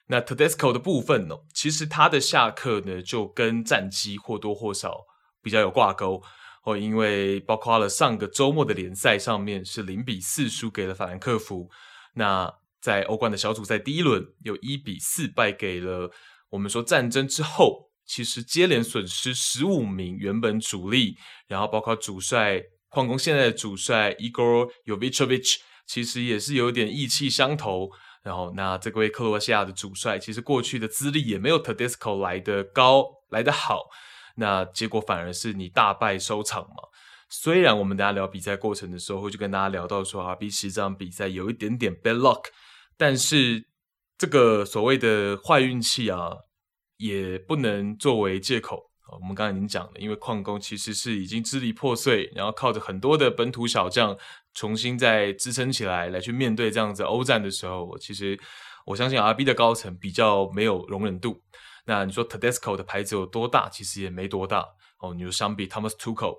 [0.06, 5.06] 那 Tedesco 的部分呢，其实他的下课呢就跟战绩或多或少
[5.42, 6.22] 比较有挂钩
[6.64, 11.70] 哦，因为包括了上个周末的联赛上面是零比四输给了法兰克福，
[12.14, 16.10] 那在欧冠的小组赛第一轮有一比四败给了
[16.50, 22.62] 我们说战争之后，其实接连损失十五名原本主力，然后包括主帅
[22.94, 27.90] 矿工现在的主帅 Igor y o v i c h o v i c h 其实也是有点意气相投。
[28.22, 33.82] 然后，那这位克罗西亚的主帅，其实过去的资历也没有 Tedesco 来得高，来得好。
[34.36, 36.88] 那结果反而是你大败收场嘛。
[37.28, 42.44] 虽然我们大家聊比赛过程的时候，会去跟大家聊到说，RB 这场比赛有一点点 bad luck，
[42.96, 43.66] 但是
[44.16, 46.30] 这个所谓的坏运气啊，
[46.96, 48.90] 也不能作为借口。
[49.12, 54.16] 我们刚才已经讲了，因为矿工其实是已经支离破碎，然后靠着很多的本土小将
[54.54, 58.38] 重新再支撑起来，来去面对这样子欧战的时候，其实
[58.86, 61.42] 我相信 RB 的高层比较没有容忍度。
[61.84, 63.68] 那你说 Tedesco 的牌子有多大？
[63.68, 64.66] 其实也没多大
[64.98, 65.12] 哦。
[65.12, 66.38] 你说相比 Thomas Tuchel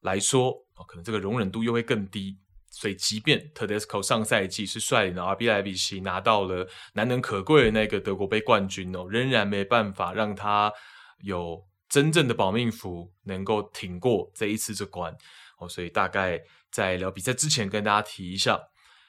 [0.00, 2.38] 来说，哦，可能这个容忍度又会更低。
[2.70, 10.72] 所以，即便 Tedesco 上赛季是率领的 RB 莱比锡拿到了难能可贵的那个德国杯冠军哦，仍然没办法让他
[11.20, 11.62] 有。
[11.88, 15.16] 真正的保命符能够挺过这一次这关
[15.58, 18.60] 哦，所以大概在聊比赛之前跟大家提一下，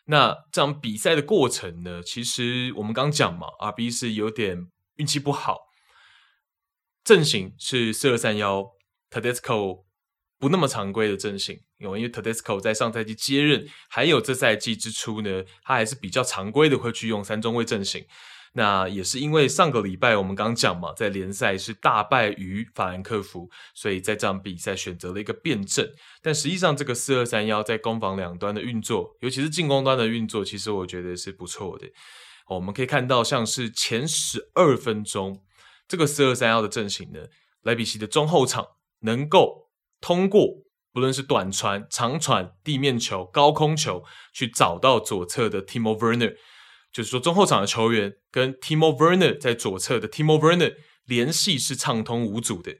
[0.06, 5.58] 那这场比赛的过程呢，其实我们刚讲嘛，RB 是有点运气不好，
[7.04, 8.66] 阵型是四二三幺
[9.12, 9.84] ，Tedesco
[10.40, 18.06] 不那么常规的阵型，因为因为 Tedesco 在上赛季接任，还有这赛季之初呢，他还是比较常规的会去用三中卫阵型。
[18.54, 25.92] 那也是因为上个礼拜我们刚讲嘛，在联赛是大败于法兰克福，所以在这场比赛选择了一个变阵。
[26.22, 31.88] 但实际上，这个四二三幺在攻防两端的运作，尤其是进攻端的运作，其实我觉得是不错的。
[32.48, 35.44] 我们可以看到，像是前十二分钟，
[35.88, 37.20] 这个四二三幺的阵型呢，
[37.62, 38.66] 莱比锡的中后场
[39.02, 39.70] 能够
[40.02, 40.48] 通过
[40.92, 46.36] 不论是短传、长传、地面球、高空球，去找到左侧的 Timo Werner。
[46.92, 50.74] 就是说，中后场的球员跟 Timo Werner 在左侧的 Timo Werner
[51.06, 52.76] 联系是畅通无阻的，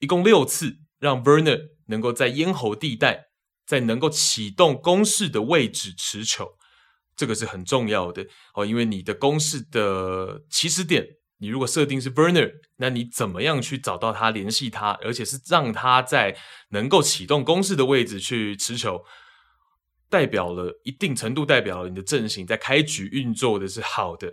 [0.00, 3.26] 一共六次让 Werner 能够在咽喉地带，
[3.66, 6.48] 在能够启动攻势的位置持球，
[7.16, 8.66] 这个是很重要的哦。
[8.66, 11.06] 因为你的攻势的起始点，
[11.38, 16.36] 你如果设定是 Werner，那你怎么样去找到他联系他，而且是让他在
[16.70, 19.04] 能够启动攻势的位置去持球。
[20.10, 24.32] 代表了一定程度，代表了你的阵型在开局运作的是好的。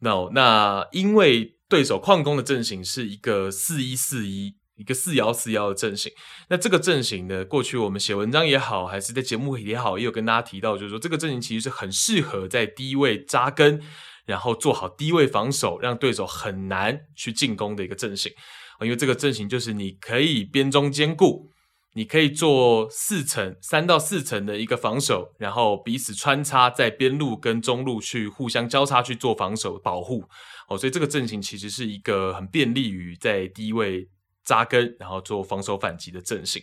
[0.00, 6.12] No, 那因为对手矿工的阵型是一个四一四一，一个四幺四幺的阵型。
[6.48, 13.82] 那这个阵型呢，过去我们写文章也好，还是在节目也好，也有跟大家提到，就是说这个阵型其实是很适合在低位扎根，
[14.24, 18.32] 然后做好低位防守，让对手很难去进攻的一个阵型。
[18.80, 21.50] 因为这个阵型就是你可以边中兼顾。
[21.98, 30.22] 你可以做四层、三到四层的一个防守，然后彼此穿插在边路跟中路去互相交叉去做防守保护
[30.68, 34.08] 哦，所以这个阵型其实是一个很便利于在低位
[34.44, 36.62] 扎根，然后做防守反击的阵型。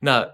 [0.00, 0.24] 那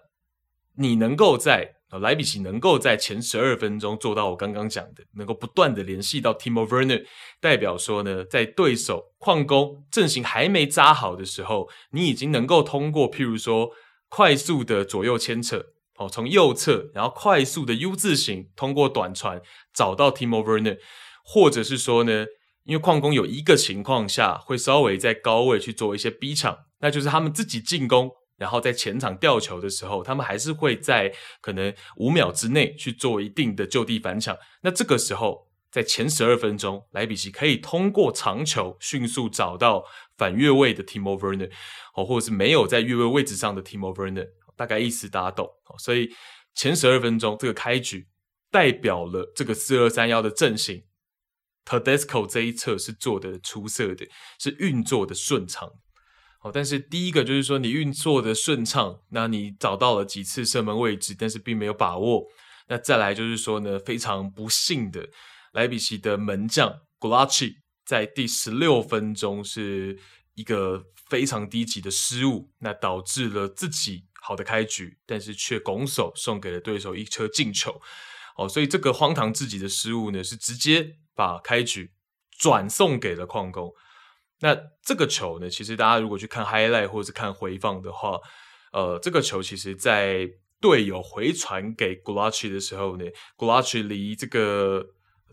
[0.76, 7.02] 你能够在莱比锡能够在前十二分钟做到我刚刚讲的，能够不断的联系到 Timo Werner，
[7.40, 13.70] 代表说呢，在对手矿工阵型还没扎好的时候，你已经能够通过譬如说。
[14.16, 20.78] 快速的左右牵扯，哦，从右侧，然后快速的 U 字形通过短传找到 Timo Werner，
[21.24, 22.26] 或者是说呢，
[22.62, 35.48] 因为矿工有一个情况下会稍微在高位去做一些逼抢，那就是他们自己进攻，然后在前场吊球的时候，他们还是会在可能五秒之内去做一定的就地反抢，那这个时候。
[35.74, 39.84] 在前十二分钟，莱比锡可以通过长球迅速找到
[40.16, 41.50] 反越位的 Timo Werner，
[41.96, 45.50] 哦，或者是没有在越位位置上的 Timo Werner，大概意思大家懂。
[45.80, 46.14] 所以
[46.54, 48.06] 前十二分钟这个开局
[48.52, 50.84] 代表了这个四二三幺的阵型
[51.64, 54.06] ，Tedesco 这一侧是做的出色的，
[54.38, 55.68] 是运作的顺畅。
[56.42, 62.22] 哦，但是第一个就是说你运作的顺畅，那你找到了几次射门位置，但是并没有把握。
[62.68, 65.08] 那再来就是说呢，非常不幸的。
[65.54, 67.54] 莱比锡的门将 Golaci
[67.86, 69.96] 在第十六分钟是
[70.34, 77.80] 一个非常低级的失误，那导致了自己好的开局，但是却拱手送给了对手一颗进球。
[78.36, 81.92] 哦，所以这个荒唐至极的失误呢，是直接把开局
[82.36, 83.72] 转送给了矿工。
[84.40, 88.18] 那这个球呢，其实大家如果去看 highlight 或者是看回放的话，
[88.72, 90.28] 呃，这个球其实在
[90.60, 93.04] 队友回传给 Golaci 的时候呢
[93.36, 94.84] ，Golaci 离这个。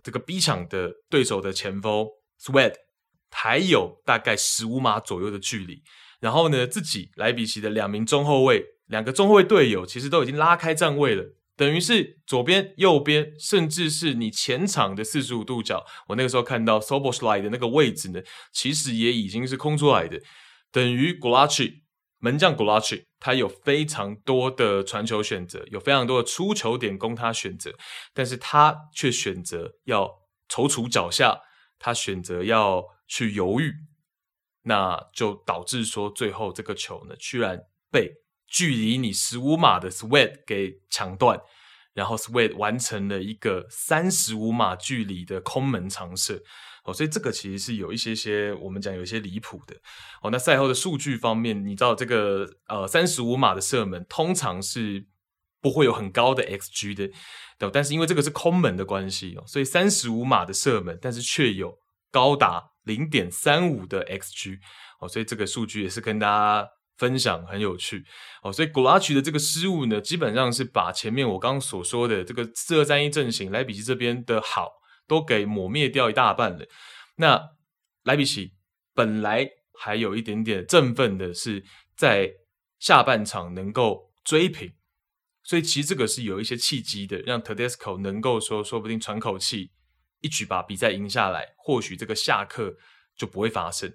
[0.04, 2.08] 这个 B 场的对手的前锋
[2.40, 2.74] Sweat
[3.30, 5.82] 还有大概十五码左右的距离。
[6.20, 15.84] 然后呢，自己莱比锡的两名中后卫，两个中后卫队友其实都已经拉开站位了，等于是左边、右边，甚至是你前场的四十五度角。
[16.08, 18.22] 我那个时候看到 Soboslai 的那个位置呢，
[18.54, 20.20] 其实也已经是空出来的，
[20.72, 21.82] 等于 Gulácsi
[22.22, 27.74] 门将 Gulácsi 他有非常多的传球选择，有非常多的出球点供他选择，
[28.14, 30.08] 但是他却选择要
[30.48, 31.42] 踌躇脚下，
[31.78, 33.74] 他选择要去犹豫。
[34.64, 37.60] 那就导致说，最后这个球呢，居然
[37.92, 38.12] 被
[38.48, 41.42] 距离你十五码的 Sweat 给抢断，
[41.94, 46.44] 然后 Sweat 完成了一个三十五码距离的空门长射
[46.84, 49.76] 哦，所以这个其实是有一些些我们讲有一些离谱的
[50.22, 50.30] 哦。
[50.32, 55.06] 那赛后的数据方面，你知道这个呃三十五码的射门通常是
[55.62, 61.78] 不会有很高的 XG 的，但是因为这个是空门的关系哦，所以三十五码的射门，但是却有
[62.12, 62.70] 高达。
[62.86, 64.58] 零点三五的 xG
[65.00, 66.68] 哦，所以这个数据也是跟大家
[66.98, 68.04] 分享，很有趣
[68.42, 68.52] 哦。
[68.52, 74.68] 所以古拉奇的这个失误呢，基本上是把前面我刚刚所说的这个四二三一阵型莱比锡这边的好
[75.08, 76.66] 都给抹灭掉一大半了。
[77.16, 77.52] 那
[78.04, 78.54] 莱比锡
[78.94, 81.64] 本来还有一点点振奋的是
[81.96, 82.32] 在
[82.80, 84.74] 下半场能够追平，
[85.44, 89.72] 所以其实这个是有一些契机的，让 Tedesco 能够说说不定喘口气。
[90.22, 92.76] 一举把比赛赢下来，或许这个下课
[93.16, 93.92] 就不会发生。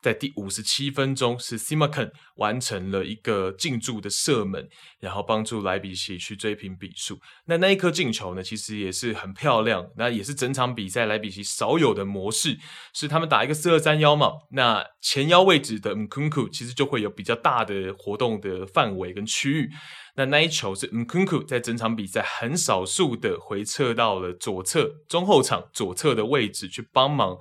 [0.00, 4.68] 在第五十七分钟，是 Simakan 完成了一个进驻的射门，
[5.00, 7.18] 然后帮助莱比锡去追平比数。
[7.46, 9.84] 那那一颗进球呢，其实也是很漂亮。
[9.96, 12.56] 那也是整场比赛莱比锡少有的模式，
[12.94, 14.32] 是他们打一个四二三幺嘛。
[14.52, 19.70] 那前腰位置的 Nkunku 其实就会有比较大的活动的范围跟区域。
[20.14, 27.36] 那那一球是 Nkunku 在整场比赛很少数的回撤到了左侧中后场左侧的位置去帮忙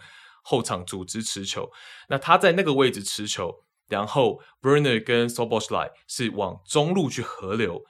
[0.47, 1.69] 后场组织持球。
[2.07, 3.53] 那他在那个位置持球，
[3.89, 7.83] 然后 Werner 跟 sobosla 是往中路去合流。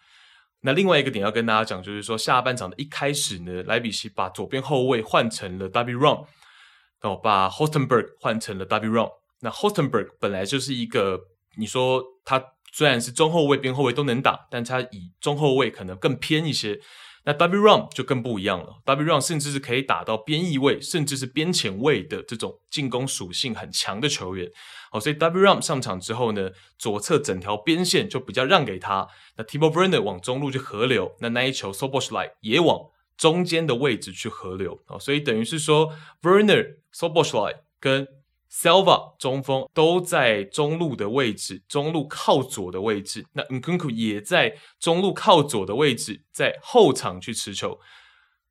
[0.62, 6.26] 那另外一个点要跟大家讲，就是说下半场的一开始呢，莱比锡把左边后卫换成了 David Raum，
[7.02, 9.12] 哦，把 Holstenberg 换成了 David Raum。
[9.42, 11.20] 那 Holstenberg 本来就是一个，
[11.58, 12.44] 你说他。
[12.74, 16.78] 虽然是中后卫、边后卫都能打，但他以中后卫可能更偏一些。
[17.28, 24.50] 那 W Rum 就更不一样了，W Rum 甚至是可以打到边翼位，甚至是边前卫的这种进攻属性很强的球员。
[24.90, 29.06] 好，所以 W Rum 上场之后呢，左侧整条边线就比较让给他。
[29.36, 32.80] 那 Timo Werner 往中路去合流，那那一球 s o b o s h l i 也往
[33.18, 34.80] 中间的位置去合流。
[34.86, 38.08] 好，所以等于是说 Werner、s o b o s h l i 跟
[38.52, 43.26] Selva 中锋都在中路的位置，中路靠左的位置。
[43.34, 47.80] 那 Nkunku 也在中路靠左的位置，在后场去持球，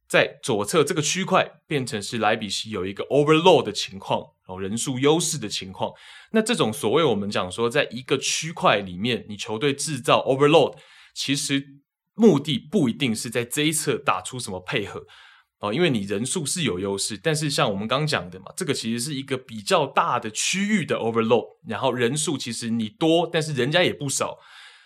[0.07, 5.93] 在左侧这个区块变成是莱比锡有一个 overload 的情况，然后人数优势的情况。
[6.33, 10.77] 那这种所谓我们讲说，在一个区块里面，你球队制造 overload，
[11.15, 11.81] 其实
[12.15, 15.07] 目的不一定是在这一侧打出什么配合。
[15.59, 24.39] 哦，因为你人数是有优势，但是像我们刚讲的嘛，这个其实是一个比较大的区域的 overload，然后人数其实你多，但是人家也不少，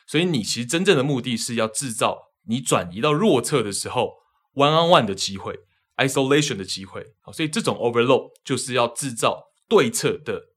[0.07, 4.12] 所以你其实真正的目的是要制造你转移到弱侧的时候
[4.55, 5.59] one on one 的机会
[5.97, 7.05] ，isolation 的机会。
[7.21, 10.51] 好，所以这种 overload 就是要制造对侧的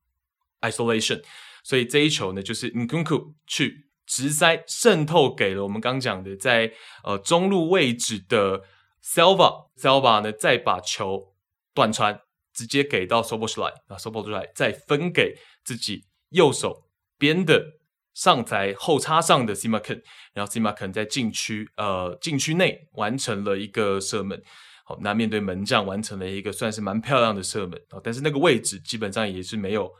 [0.61, 1.23] isolation。
[1.63, 6.71] 所以这一球呢，就是 Nkunku 去直塞渗透给了我们刚讲的在
[7.03, 8.61] 呃中路位置的。
[9.03, 11.35] S e l v a s e l v a 呢，再把球
[11.73, 12.21] 断传，
[12.53, 14.37] 直接给到 s o b o s l a y 啊 s o b o s l
[14.37, 16.87] a y 再分给自己右手
[17.17, 17.79] 边的
[18.13, 20.01] 上台后插上的 Simakan，
[20.33, 24.41] 然后 Simakan 在禁区呃禁区内完成了一个射门，
[24.85, 27.77] 好，那面对门将完成了一个算是蛮漂亮的射门。
[27.89, 29.91] 啊，但是那个位置基本上也是没有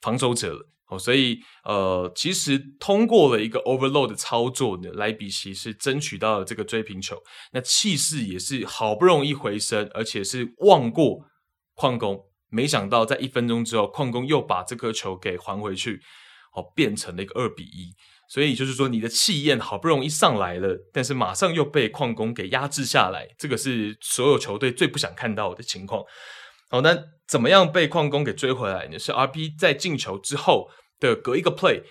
[0.00, 0.66] 防守者。
[0.90, 7.14] 哦，所以呃，其实通过了一个 overload 的操作呢，莱比锡是争取到了这个追平球，
[7.52, 11.26] 那气势也是好不容易回升，而且是望过
[11.74, 12.18] 矿工，
[12.48, 16.00] 没想到在一分钟之后，矿工又把这颗球给还回去，
[16.54, 17.92] 哦，变成了一个二比一，
[18.30, 26.02] 所以就是说你的气焰好不容易上来了，但是马上又被矿工给压制下来，这个是所有球队最不想看到的情况。
[26.70, 26.96] 好，那
[27.26, 28.98] 怎么样被矿工给追回来呢？
[28.98, 30.68] 是 RB 在进球之后
[31.00, 31.82] 的隔一个 play，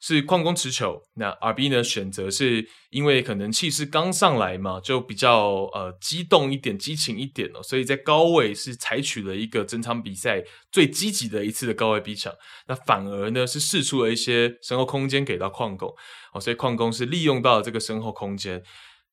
[0.00, 12.32] 是矿工持球，那 RB 呢选择是因为可能气势刚上来嘛，就比较呃激动一点、激情一点哦，所以在高位是采取了一个整场比赛最积极的一次的高位逼抢，
[12.66, 15.88] 那反而呢是试出了一些身后空间给到矿工，
[16.32, 18.62] 哦，所以矿工是利用到了这个身后空间。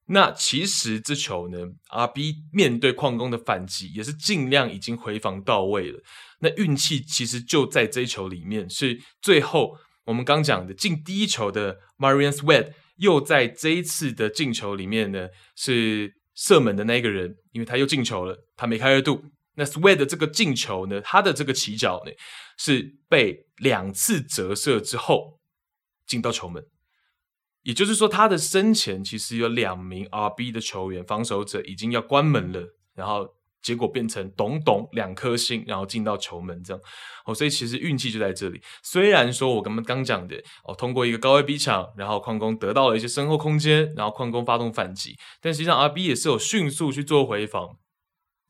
[0.07, 6.01] 那其实这球呢阿 B 面对矿工的反击也是尽量已经回防到位了。
[6.39, 19.23] 那运气其实就在这一球里面，是最后我们刚讲的进第一球的 Marion Sweat 又在这一次的进球里面呢，是射门的那一个人，因为他又进球了，他梅开二度。
[19.55, 22.11] 那 Sweat 的这个进球呢，他的这个起脚呢，
[22.57, 25.39] 是被两次折射之后
[26.05, 26.65] 进到球门。
[27.63, 33.27] 也就是说，他的身前其实有两名 RB 的球员防守者已经要关门了，然后
[33.61, 36.81] 结果变成咚咚两颗星，然后进到球门这样。
[37.25, 38.61] 哦，所以其实运气就在这里。
[38.81, 40.35] 虽然说我刚刚讲的
[40.65, 47.77] 哦，通过一个高位逼抢，然后矿工得到了一些身后空间，然后矿工发动反击，但实际上 RB 也是有迅速去做回防。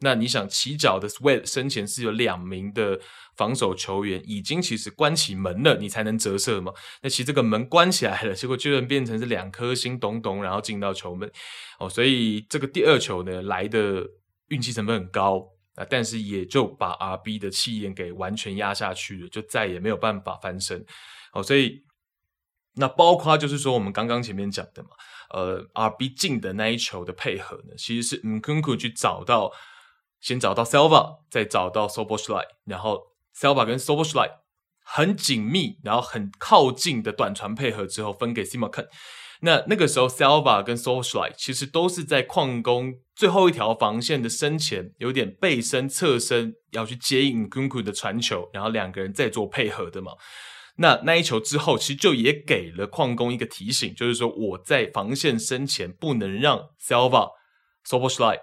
[0.04, 3.00] 那你想起脚的 Sweat 身前是有两名的
[3.38, 6.74] 防守球员，已经其实关起门了，你才能折射嘛？
[7.02, 11.32] 那其实这个门关起来了， 结果居然变成是两颗星咚咚，然后进到球门
[11.80, 14.06] 哦，所以这个第二球呢来的
[14.50, 20.86] 运气成分很高啊，但是也就把 RB 的气焰给完全压下去了，就再也没有办法翻身
[21.32, 21.82] 哦，所以
[22.76, 24.90] 那包括就是说我们刚刚前面讲的嘛，
[25.30, 29.52] 呃，RB 进的那一球的配合呢，其实是 Nkunku 去找到。
[30.24, 33.02] 先找到 Silva，再找到 s o b o s h l i 然后
[33.36, 34.32] Silva 跟 s o b o s h l i
[34.86, 38.88] 很紧密，然后很靠近的短传配合之后分给 Simakan。
[39.42, 50.14] 那那个时候 Silva 跟 s o b o s h l i 其实都是在矿工最后一条防线的身前，有点背身侧身要去接应 Nkunku 的传球，然后两个人在做配合的嘛。
[50.78, 57.32] 那那一球之后，其实就也给了矿工一个提醒，就是说我在防线身前不能让 Silva、
[57.84, 58.40] s o b o s h l i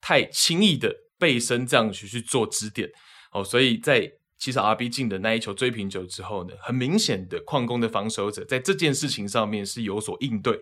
[0.00, 0.92] 太轻易的。
[1.22, 2.90] 背身这样去去做支点
[3.30, 10.60] 哦，所以在其实 RB 进的那一球追平球之后呢，很明显的矿工的防守者在这件事情上面是有所应对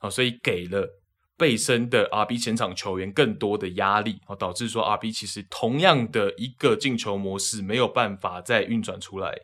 [0.00, 0.86] 哦，所以给了
[1.38, 9.34] 背身的 RB 前场球员更多的压力哦，导致说 RB 其实同样的一个进球模式没有办法再运转出来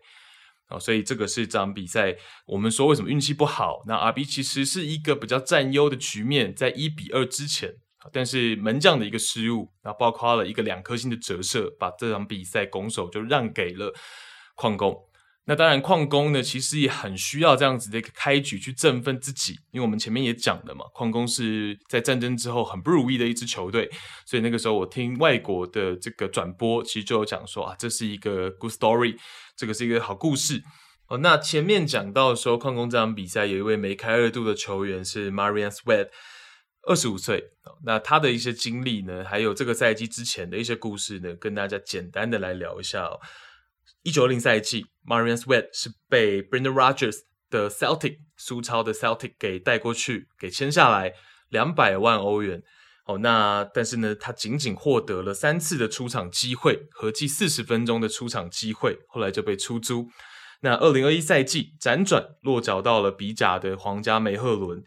[0.69, 2.14] 哦，所以这个是这场比赛
[2.47, 3.83] 我们说为什么运气不好？
[3.87, 7.77] 那 RB 其实是一个比较占优的局面，在一比二之前。
[8.12, 13.92] 但是门将的一个失误，然后包括了一个两颗星的折射，把这场比赛拱手就让给了
[14.55, 14.96] 矿工。
[15.44, 23.90] 那当然，矿工呢其实也很需要这样子的一个开局去振奋自己，因为我们前面也讲了嘛，矿工是在战争之后很不如意的一支球队，
[24.26, 29.16] 所以那个时候我听外国的这个转播，其实就有讲说啊，这是一个 good story，
[29.57, 30.62] 这个是一个好故事。
[31.07, 36.09] 哦，那前面讲到说矿工这场比赛有一位梅开二度的球员是 Marian Sweat。
[36.89, 37.51] 二十五岁，
[37.84, 43.20] 那他的一些经历呢，还有这个赛季之前的一些故事呢，跟大家简单的来聊一下哦。
[44.05, 51.12] 一九二零赛季，Marian Sweat 是被 Brendan r o g e r s 的 Celtic 苏超的 Celtic 给带过去，给签下来
[51.51, 52.62] 两百万欧元。
[53.05, 60.09] 哦，那但是呢，他仅仅获得了三次的出场机会，合计四十分钟的出场机会，后来就被出租。
[60.62, 64.82] 那二零二一赛季辗转落脚到了比甲的皇家梅赫伦。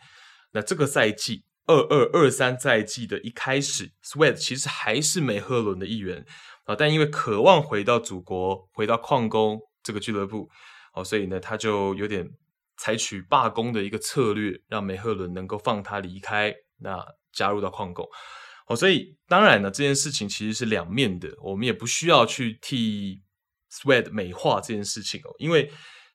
[0.54, 1.44] 那这个赛季。
[1.68, 6.26] 二二二三赛季的一开始，Sweat 其实还是梅赫伦的一员
[6.66, 10.50] 啊，但因为渴望回到祖国，回到矿工这个俱乐部，
[10.94, 12.28] 哦，所以呢，他就有点
[12.78, 18.06] 采取罢工的一个策略，让梅赫伦能够放他离开，那加入到矿工，
[18.68, 23.22] 哦，所以当然呢，这件事情其实是两面的，我们也不需要去替
[23.72, 25.72] Sweat 美化这件事情哦，因为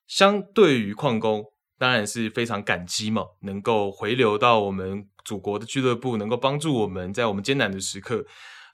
[0.06, 1.44] 相对于矿工。
[1.78, 8.24] 当然是非常感激嘛，能够回流到我们祖国的俱乐部，能够帮助我们在我们艰难的时刻。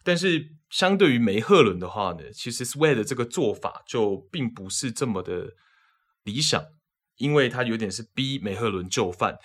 [0.04, 5.48] 但是相对于梅赫伦的话呢，其实 Sweat 的这个做法就并不是这么的
[6.22, 6.62] 理想，
[7.16, 9.36] 因为他有点是逼梅赫伦就范。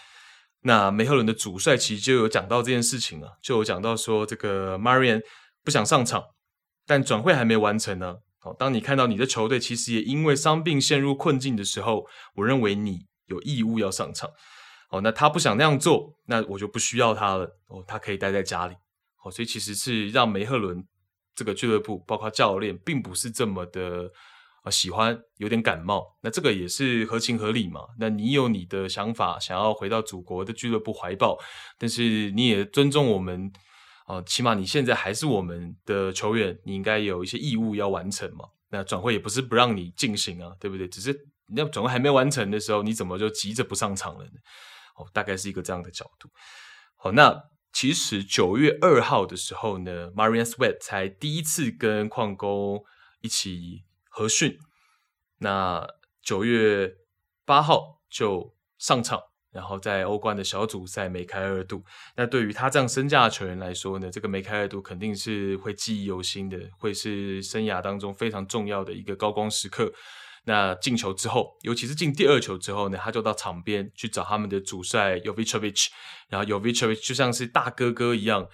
[0.61, 5.21] 那梅赫伦的主帅其实就有讲到这件事情啊，就有讲到说这个 Marian
[5.63, 6.23] 不想上场，
[6.85, 8.17] 但转会还没完成呢。
[8.39, 12.05] 好，当你看到你的球队其实也因为伤病陷入困境的时候，
[12.35, 13.06] 我认为你。
[13.27, 14.29] 有义务要上场，
[14.89, 18.75] 哦，那他不想那样做，那我就不需要他了，哦，他可以待在家里，
[19.23, 20.83] 哦，所以其实是让梅赫伦
[21.35, 24.09] 这个俱乐部，包括教练，并不是这么的
[24.63, 27.81] 啊喜欢，有点感冒，那这个也是合情合理嘛。
[27.99, 31.37] 那你有你的想法，想要回到祖国的俱乐部怀抱，
[31.77, 33.51] 但是你也尊重我们，
[34.05, 38.45] 啊，起码你现在还是我们的球员，你应该有一些义务要完成嘛。
[38.69, 40.87] 那转会也不是不让你进行啊，对不对？
[40.87, 41.27] 只是。
[41.47, 44.31] 你要转会还没完成的时候，你怎么就急着不上场了呢？
[44.95, 46.29] 哦，大概是一个这样的角度。
[46.95, 52.83] 好，那其实九月二号的时候呢，Marian Sweat 才第一次跟矿工
[53.21, 54.57] 一起合训。
[55.39, 55.87] 那
[56.23, 56.95] 九月
[57.45, 59.21] 八号就上场，
[59.51, 61.85] 然后在欧冠的小组赛梅开二度。
[62.15, 69.93] 那对于他这样身价的球员来说呢，这个梅开二度肯定是会记忆犹新的，会是生涯当中非常重要的一个高光时刻。
[70.47, 75.87] 那进球之后，尤其是进第二球之后呢，他就到场边去找他们的主帅 Jovicevic，
[76.29, 78.47] 然后 Jovicevic 就像是大哥哥一样，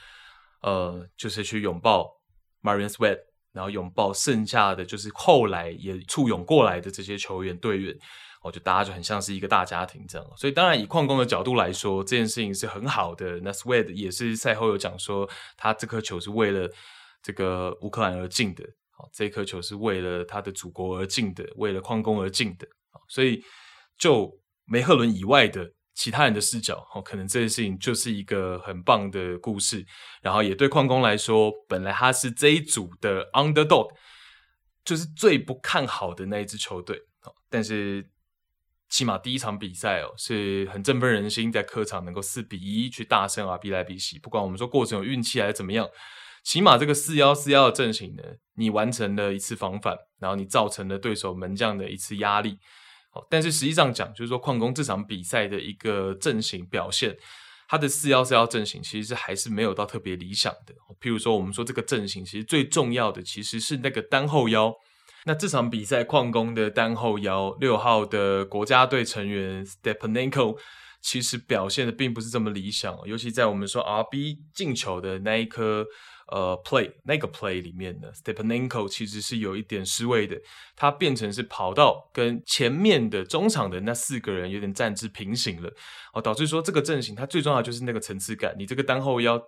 [0.63, 2.09] 呃，就是去拥抱
[2.63, 3.19] Marion Sweat，
[3.51, 7.95] 然后拥抱剩下的就是后来也簇拥过来的这些球员队员，
[8.41, 10.27] 我觉得大家就很像是一个大家庭这样。
[10.35, 13.39] 所以当然以矿工的角度来说，这件事情是很好的。
[13.41, 16.67] 那 Sweat 也是赛后有讲说，他这颗球是为了
[17.21, 18.67] 这个乌克兰而进的。
[19.11, 22.67] 这颗球是为了他的祖国而进的，为了矿工而进的。
[23.09, 23.43] 所以
[23.97, 29.85] 就梅赫伦以外的其他人的视角，哦，可能这件事情就是一个很棒的故事。
[30.21, 33.89] 然后也对矿工来说，本来他是这一组的 underdog，
[34.85, 36.99] 就是最不看好的那一支球队。
[37.49, 38.09] 但是
[38.89, 44.17] 起码第一场比赛哦，是很振奋人心，在客场能够四比一去大胜 RB 莱比去。
[44.19, 45.87] 不管我们说过程有运气还是怎么样。
[46.43, 48.23] 起码这个四幺四幺的阵型呢，
[48.55, 52.57] 你完成了一次防反，然后你造成了对手门将的一次压力。
[53.29, 57.15] 但是实际上讲，就是说矿工这场比赛的一个阵型表现，
[57.67, 60.73] 他的四幺四幺阵型其实还是没有到特别理想的。
[60.99, 64.73] 譬如说，我们说这个阵型其实最重要的其实是那个单后腰。
[65.25, 70.57] 那这场比赛矿工的单后腰六号的国家队成员 Stepanenko
[71.01, 75.85] 其实表现的并不是这么理想，尤其在我们说 RB 进球的那一颗。
[76.31, 80.39] 呃，play 那个 play 里面的，Stepanenko 其实是有一点失位的，
[80.75, 85.69] 他变成是跑到跟前面的中场的那四个人有点站姿平行了，
[86.13, 89.41] 哦，导致说这个阵型它最重要的就是那个层次感，你这个单后腰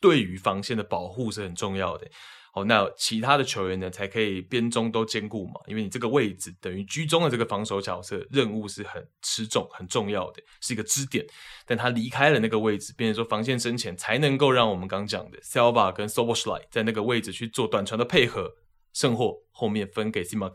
[0.00, 2.06] 对于防线的保护是很重要的。
[2.52, 11.24] 哦，那其他的球员呢，才可以边中都兼顾嘛，因为你这个位置等于居中的这个防守角色任务是很吃重、很重要的，是一个支点。
[11.66, 18.50] 但他离开了那个位置，变成说防线深浅，才能够让我们刚讲的 s e l v a 跟 s o b o s h l i 在那个位置去做短传的配合，
[18.92, 20.52] 甚或后面分给 Zima。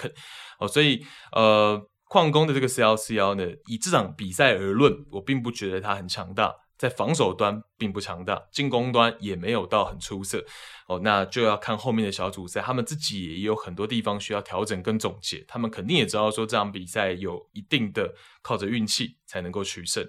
[0.59, 6.53] 哦，所以呃，矿工的这个四幺四幺呢，以这场比赛而论，我并不觉得他很强大。
[6.77, 10.45] 在防守端并不强大，进攻端也没有到很出色
[10.87, 18.13] 哦，那就要看后面的小组赛，他们自己也有很多地方需要调整跟总结，他们肯定也知道说这场比赛有一定的
[18.43, 20.07] 靠着运气才能够取胜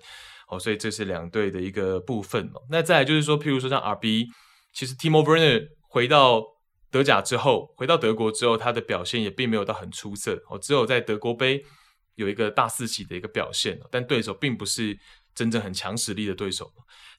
[0.48, 2.62] 哦，所以这是两队的一个部分哦。
[2.68, 4.26] 那再来就是说，譬如说像 RB，
[4.74, 6.44] 其实 Timo Werner 回到
[6.90, 11.64] 德甲之后，回到德国之后，他的表现也并没有到很出色哦，只有在德国杯
[12.16, 14.98] 有一个大四喜的一个表现，但对手并不是。
[15.39, 16.68] 真正很强实力的对手，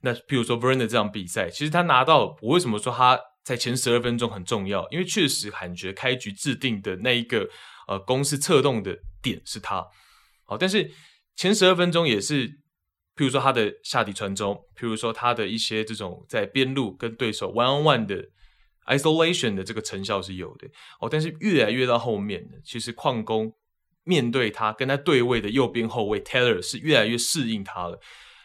[0.02, 4.86] 那譬如说 v e r n e 这场比赛，其实他拿到，我为什么说他在前十二分钟很重要？
[4.90, 7.48] 因为确实感觉开局制定的那一个
[7.88, 9.88] 呃攻势策动的点是他，
[10.44, 10.92] 好，但是
[11.38, 12.50] 前十二分钟也是，
[13.16, 18.28] 譬如说他的下底传中，譬如说他的一些这种在边路跟对手 one on one 的
[18.88, 20.68] isolation 的这个成效是有的，
[21.00, 23.54] 哦，但是越来越到后面呢，其实矿工。
[24.10, 28.00] 面对他跟他对位的右边后卫 Taylor 是越来越适应他了，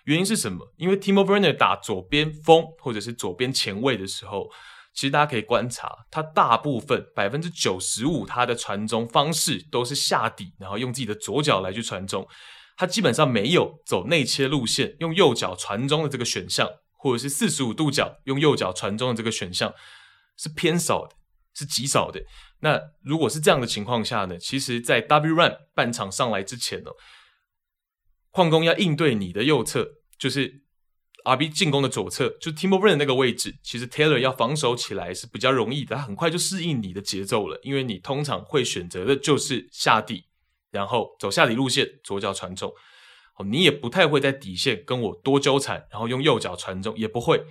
[0.05, 0.75] 原因是什么？
[0.77, 4.51] 因为 Timo Werner 打左边锋或者是左边前卫的时候，
[4.93, 12.29] 其实大家可以观察，他大部分百分之九十五他的传中方式都是下底，然后用自己的左脚来去传中，
[12.77, 19.73] 他基本上没有走内切路线，用右脚传中的这个选项，或者是四十五度角用右脚传中的这个选项
[20.37, 21.17] 是偏少的，
[21.55, 22.21] 是极少的。
[22.65, 24.39] 那如果是这样的情况下呢？
[24.39, 26.91] 其实，在 W Run 半场上来之前呢，
[28.31, 29.87] 矿工要应对你的右侧，
[30.19, 30.63] 就是
[31.25, 33.55] RB 进攻的左侧，就 Timo Werner 那个位置。
[33.63, 40.25] 其实 Taylor 要防守起来是比较容易的，他很快就适应你的节奏了，因为你通常会选择的就是下底，
[40.71, 42.73] 然后走下底路线，左脚传中。
[43.37, 47.45] 哦，你也不太会在底线跟我多纠缠，然后用右脚传中，也不会。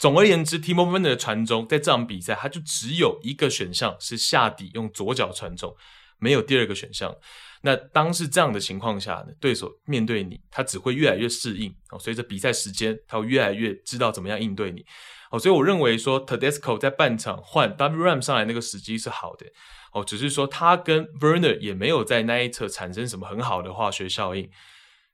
[0.00, 5.76] 总而言之，Timo Werner 的传中在这场比赛，他就只有一个选项是下底用左脚传中，
[6.18, 7.14] 没有第二个选项。
[7.60, 11.98] 那当是这样的情况下呢，对手面对你，他只会越来越适应哦。
[11.98, 14.82] 随着比赛时间，他会越来越知道怎么样应对你
[15.30, 15.38] 哦。
[15.38, 19.44] 所以我认为说，Tedesco 在半场换 WRAM 上来那个时机是好的
[19.92, 24.48] 哦，只是说他跟 Werner 也没有在那一侧产生什么很好的化学效应。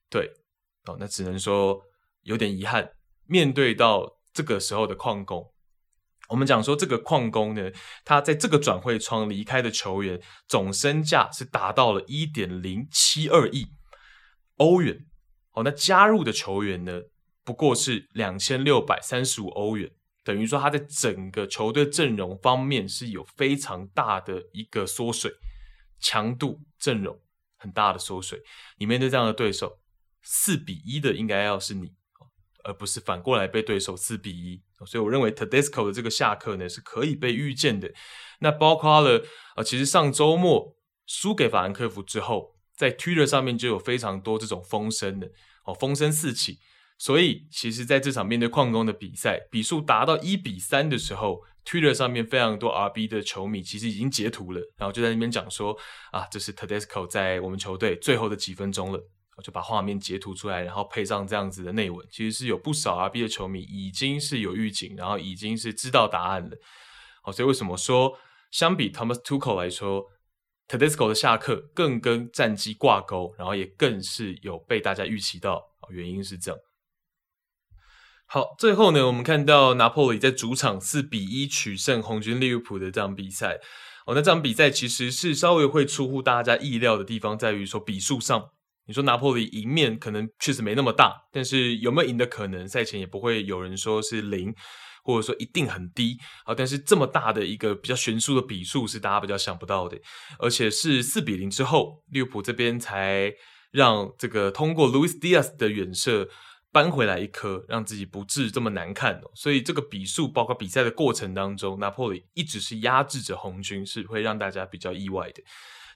[0.09, 0.31] 对
[0.85, 1.83] 哦，那只能说
[2.23, 2.89] 有点遗憾，
[3.27, 4.16] 面对到。
[4.37, 5.51] 这个时候的矿工，
[6.29, 7.71] 我们讲说这个矿工呢，
[8.05, 13.69] 他在这个转会窗离开的球员总身价是达到了一点零七二亿
[14.57, 15.07] 欧元。
[15.53, 17.01] 哦，那加入的球员呢，
[17.45, 19.91] 不过是两千六百三十五欧元，
[20.23, 25.33] 等于说他在整个球队阵容方面是有非常大的一个缩水，
[25.99, 27.19] 强度阵容
[27.57, 28.43] 很大的缩水。
[28.77, 29.79] 你面对这样的对手
[30.23, 31.95] 四比一的应该要是你，
[32.67, 34.61] 而不是反过来被对手四比一。
[34.85, 37.91] 所以我认为 Tedesco 的这个下课呢是可以被预见的。
[38.41, 39.25] 那包括了
[39.57, 45.31] 呃，其实上周末输给法兰克福之后，在 Twitter 上面就有非常多这种风声的
[45.65, 46.59] 哦，风声四起。
[46.99, 55.77] 所以其实在这场面对矿工的比赛，比数达到一比三的时候，Twitter 上面非常多 RB 的球迷其实已经截图了，然后就在那边讲说
[56.11, 59.01] 啊，这是 Tedesco 在我们球队最后的几分钟了。
[59.37, 66.57] 我就把画面截图出来，然后配上这样子的内文，其实是有不少 RB 的球迷已经是有预警，然后已经是知道答案了。
[67.23, 68.19] 好，所以为什么说
[68.51, 70.07] 相比 Thomas Tuchel 来说
[70.67, 76.59] ，Tedesco 的下课更跟战绩挂钩，然后也更是有被大家预期到，原因是这样。
[78.25, 83.61] 好，最后呢，我们看到拿破里在主场四比一取胜红军利物浦的这场比赛。
[84.07, 88.51] 哦，那这场比赛其实是稍微会出乎大家意料的地方，在于说比数上。
[88.87, 92.69] 你说拿破里赢面可能确实没那么大，但是有没有赢的可能？
[92.69, 94.55] 赛前也不会有人说是零，
[95.03, 96.55] 或者说一定很低啊。
[96.55, 99.99] 但是这么大的一个比较悬殊的比数是大家比较想不到的，
[100.39, 103.35] 而且是四比零之后，利物浦这边才
[103.73, 106.29] 让这个通过 Luis Diaz 的远射
[106.71, 109.21] 扳回来一颗，让自己不至这么难看。
[109.35, 115.43] 所以这个比数包括比赛的过程当中，拿破里一直是压制着红军，是会让大家比较意外的。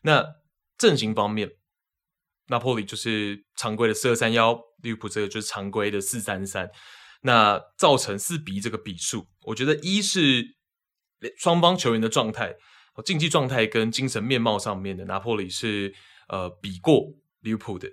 [0.02, 0.24] 那
[0.76, 1.52] 阵型方面。
[2.50, 6.68] 拿破里就是常规的四二三幺，利物浦这个就是常规的四三三，
[7.22, 10.44] 那造成四比一这个比数，我觉得一是
[11.38, 12.56] 双方球员的状态，
[13.04, 15.94] 竞技状态跟精神面貌上面的拿破里是
[16.28, 17.88] 呃比过利物浦的。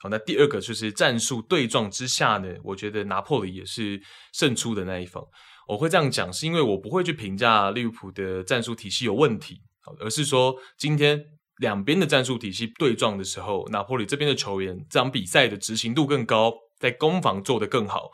[0.00, 4.02] 好，那第二个就是战术对撞之下呢，我觉得拿破里也是
[4.32, 5.24] 胜出的那一方。
[5.68, 9.62] 我会这样讲，是因为我不会去评价利物浦的战术体系有问题，
[10.00, 11.24] 而是说今天。
[11.60, 18.10] 两边的战术体系对撞的时候，拿破里这边的球员这场比赛的执行度更高，在攻防做得更好。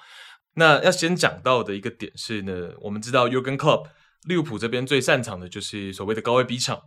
[0.54, 3.88] 那要先讲到的一个点是呢，我们知道 Jurgen Klopp
[4.26, 6.80] 利物浦这边最擅长的就是所谓的高位逼抢。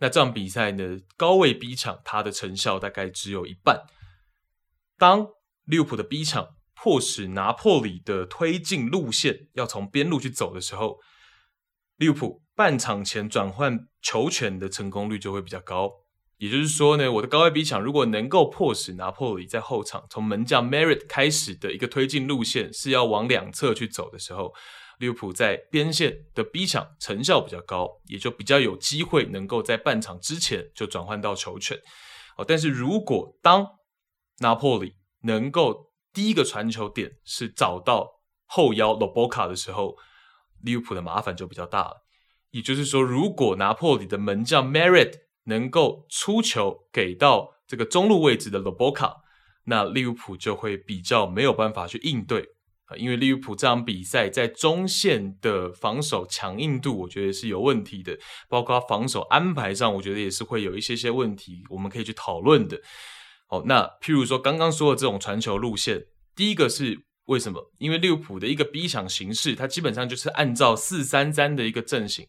[0.00, 3.84] 那这场比赛呢，高位逼抢它的成效大概只有一半。
[4.98, 5.28] 当
[5.64, 10.98] 利物浦的逼抢迫使拿破里的推进路线要从边路去走的时候，
[11.96, 15.90] 利物浦半场前转换球权的成功率就会比较高，
[16.38, 24.52] 也就是说呢，我的高位逼抢如果能够迫使拿破里在后场从门将 Merit 开始的一个推进路线是要往两侧去走的时候，
[24.98, 31.78] 利物浦在边线的逼抢成效比较高，也就比较有机会能够在半场之前就转换到球权。
[32.36, 33.66] 哦，但是如果当
[34.40, 39.96] 拿破里能够第一个传球点是找到后腰 Lobotka 的时候，
[40.64, 42.02] 利物浦的麻烦就比较大了，
[42.50, 45.12] 也就是说，如果拿破里的门将 Merit
[45.44, 49.16] 能够出球给到这个中路位置的 Lobotka，
[49.64, 52.48] 那利物浦就会比较没有办法去应对
[52.86, 62.80] 啊，因为利物浦这场比赛在中线的防守强硬度，我觉得是有问题的，包括防守安排上，我觉得也是会有一些些问题，我们可以去讨论的。
[63.46, 67.04] 好，那譬如说刚刚说的这种传球路线，第一个是。
[67.26, 67.72] 为什么？
[67.78, 72.26] 因为利物浦的一个逼抢形式，它基本上就是按照四三三的一个阵型，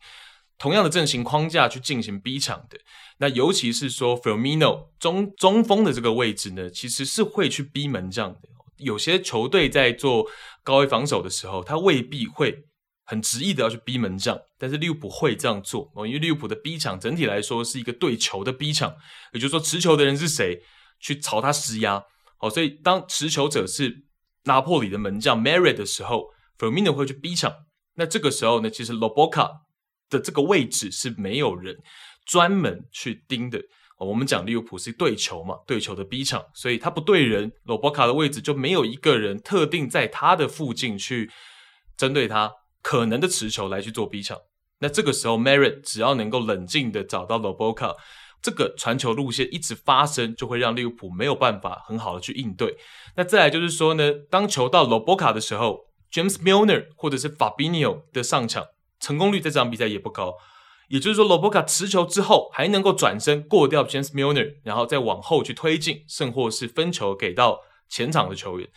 [0.57, 2.79] 同样的阵型框架去进行逼抢的。
[3.17, 8.39] 那尤其是说 Firmino 中中锋的这个位置呢，其实是会去逼门将的。
[8.77, 10.25] 有些球队在做
[10.63, 12.65] 高位防守的时候，他未必会
[13.05, 18.93] 很执意的要去逼门将，但是利物浦会这样做哦，因为利物浦的逼抢整体来说是一个对球的逼抢，
[19.33, 20.61] 也就是说持球的人是谁，
[20.99, 22.03] 去朝他施压。
[22.37, 24.04] 好，所以当持球者是
[24.45, 27.53] 拿破里的门将 Merit 的时候，Firmino 会去逼抢。
[27.95, 29.49] 那这个时候呢，其实 Lobotka
[30.09, 31.77] 的这个位置是没有人
[32.25, 33.61] 专门去盯的。
[33.97, 41.31] 我们讲利物浦是对球嘛，对球的逼抢，所以他不对人，Lobotka 的位置就没有一个人特定在他的附近去
[41.95, 44.37] 针对他可能的持球来去做逼抢。
[44.79, 47.95] 那这个时候 Merit 只要能够冷静的找到 Lobotka。
[48.45, 52.77] 这个传球路线一直发生，就会让利物浦没有办法很好的去应对。
[53.15, 58.63] 那再来就是说呢，当球到罗伯卡的时候，James Milner 或者是 Fabinho 的上抢
[58.99, 60.35] 成功率在这场比赛也不高。
[60.89, 68.69] 也就是说，罗伯卡持球之后还能够转身过掉 James Milner，然后再往后去推进，甚或是分球给到前场的球员。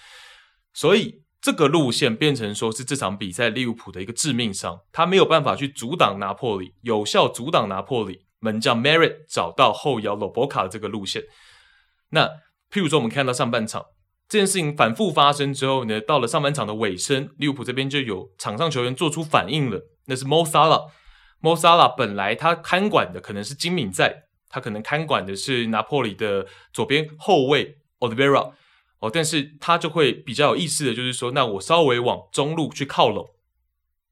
[0.72, 8.22] 所以这个路线变成说是这场比赛利物浦的一个致命伤，他没有办法去阻挡拿破里，有效阻挡拿破里。
[8.40, 11.22] 门将 Merit 找到后腰 Lobotka 的这个路线，
[12.10, 12.26] 那
[12.70, 13.84] 譬如说我们看到上半场
[14.28, 28.52] 这件事情反复发生之后呢，到了上半场的尾声，利物浦这边就有场上球员做出反应了，那是 Mosala，Mosala 本来他看管的可能是金敏在，他可能看管的是拿破里的左边后卫 o l i v e r a
[29.00, 33.30] 哦，但是他就会比较有意思的就是说，那我稍微往中路去靠拢，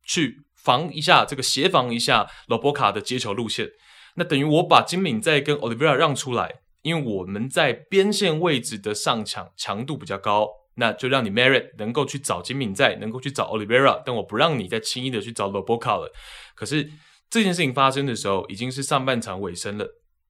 [0.05, 3.69] 去防一下这个协防一下罗伯卡的接球路线，
[4.17, 16.13] 那等于我把金敏在跟 Olivera 让出来，因为我们在边线位置的上抢强度比较高，那就让你 Merit 能够去找金敏在，能够去找 Olivera，但我不让你再轻易的去找罗伯卡了。
[16.55, 16.91] 可是
[17.31, 19.87] 这件事情发生的时候，已经是上半场尾声了，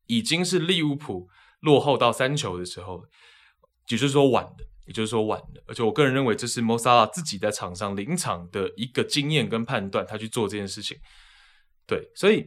[0.07, 1.29] 已经是利物浦
[1.61, 3.05] 落后到三球的时候。
[3.89, 4.57] 也就是说晚了，
[4.89, 10.99] 也就是说晚了，而且我个人认为这是 Mosala 自己在场上临场的一个经验跟判断，他去做这件事情。
[11.87, 12.45] 对，所以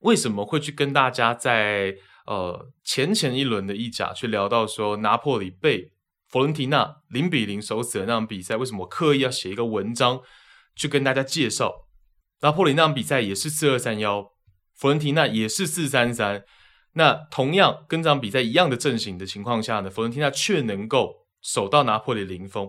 [0.00, 1.96] 为什么会去跟大家在
[2.26, 5.92] 呃前前一轮的意甲去聊到说拿破里被
[6.28, 8.56] 佛伦提纳零比零守死的那场比赛？
[8.56, 10.20] 为什么我刻意要写一个文章
[10.76, 11.86] 去跟大家介绍
[12.40, 14.32] 拿破里那场比赛也是四二三幺，
[14.74, 16.44] 佛伦提纳也是四三三。
[16.94, 22.68] 那同样跟这场比赛一样的阵型的情况下呢，佛伦蒂纳却能够守到拿破里零封。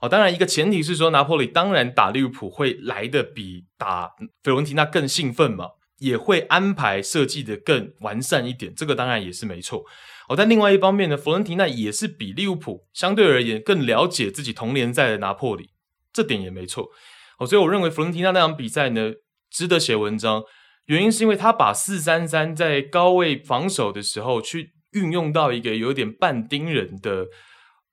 [0.00, 4.10] 哦，当然一个前提是说拿破里当然打利物浦会来的比打
[4.42, 5.68] 佛伦提纳更兴奋嘛，
[6.00, 9.84] 也会安排设计得更完善一点，这个当然也是没错。
[10.28, 15.70] 哦，但另外一方面呢，弗伦提纳也是比利物浦相对而言更了解自己同联赛的拿破里，
[16.12, 16.90] 这点也没错。
[17.38, 19.12] 哦，所以我认为弗伦提纳那场比赛呢，
[19.50, 20.42] 值得写文章。
[20.86, 27.26] 原因是因为他把四三三在高位防守的时候去运用到一个有点半盯人的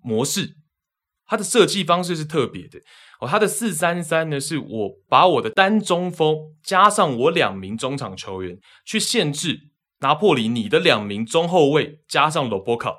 [0.01, 0.55] 模式，
[1.25, 2.79] 他的设计方式是特别的
[3.19, 3.27] 哦。
[3.27, 12.93] 他的四三三呢，是我把我的单中锋加上我两名中场球员去限制拿破里你的两名中后卫加上罗伯卡，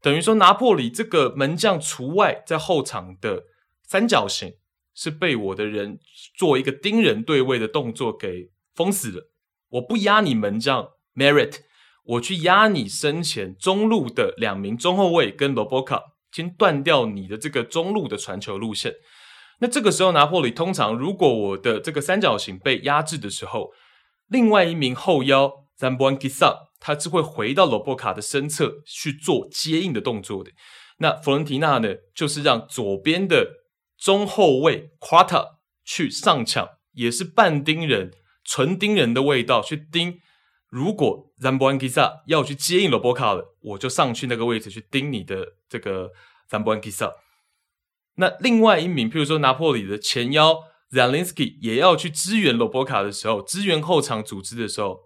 [0.00, 3.44] 等于说拿破里这个门将除外，在后场的
[3.86, 4.54] 三角形
[4.94, 5.98] 是被我的人
[6.36, 8.50] 做一个盯人对位的动作给。
[8.72, 9.28] 封死了！
[9.70, 11.56] 我不压你门将 Merit，
[12.04, 16.00] 我去压你身前中路的两名中后卫跟罗伯卡，
[16.32, 18.94] 先断掉你的这个中路的传球路线。
[19.60, 23.72] 那这个时候，拿破里通常如果我的这个三角形被压制的时候，
[24.28, 30.50] 另外一名后腰 z a m b o n g i s a 他是会回到罗伯卡的身侧去做接应的动作的。
[30.98, 33.60] 那佛伦提纳呢，就是让左边的
[33.98, 38.12] 中后卫 Quata 去上抢，也是半盯人。
[38.42, 40.18] 纯盯人的味道去盯，
[40.68, 46.08] 如果 z a m b o n g i s a 要去接应罗伯卡了，我就上去那个位置去盯你的这个
[46.48, 47.12] z a m b o n g i s a。
[48.20, 50.56] 那另外一名，譬如说拿破里的前腰
[50.92, 55.00] Zielinski 也要去支援罗伯卡的时候，支援后场组织的时候，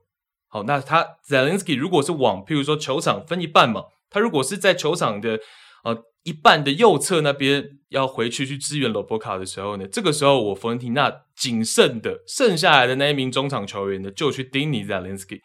[0.48, 5.40] 好，那他 Zielinski 如果是往譬如说球场分一半嘛，他如果是在球场的
[5.84, 6.04] 呃。
[6.24, 15.42] 一半的右侧那边要回去去支援罗伯卡的时候呢，这个时候我佛伦提纳仅剩的剩下来的那一名中场球员呢，就去盯你 Zielinski，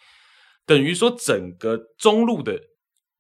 [0.66, 2.58] 等于说整个中路的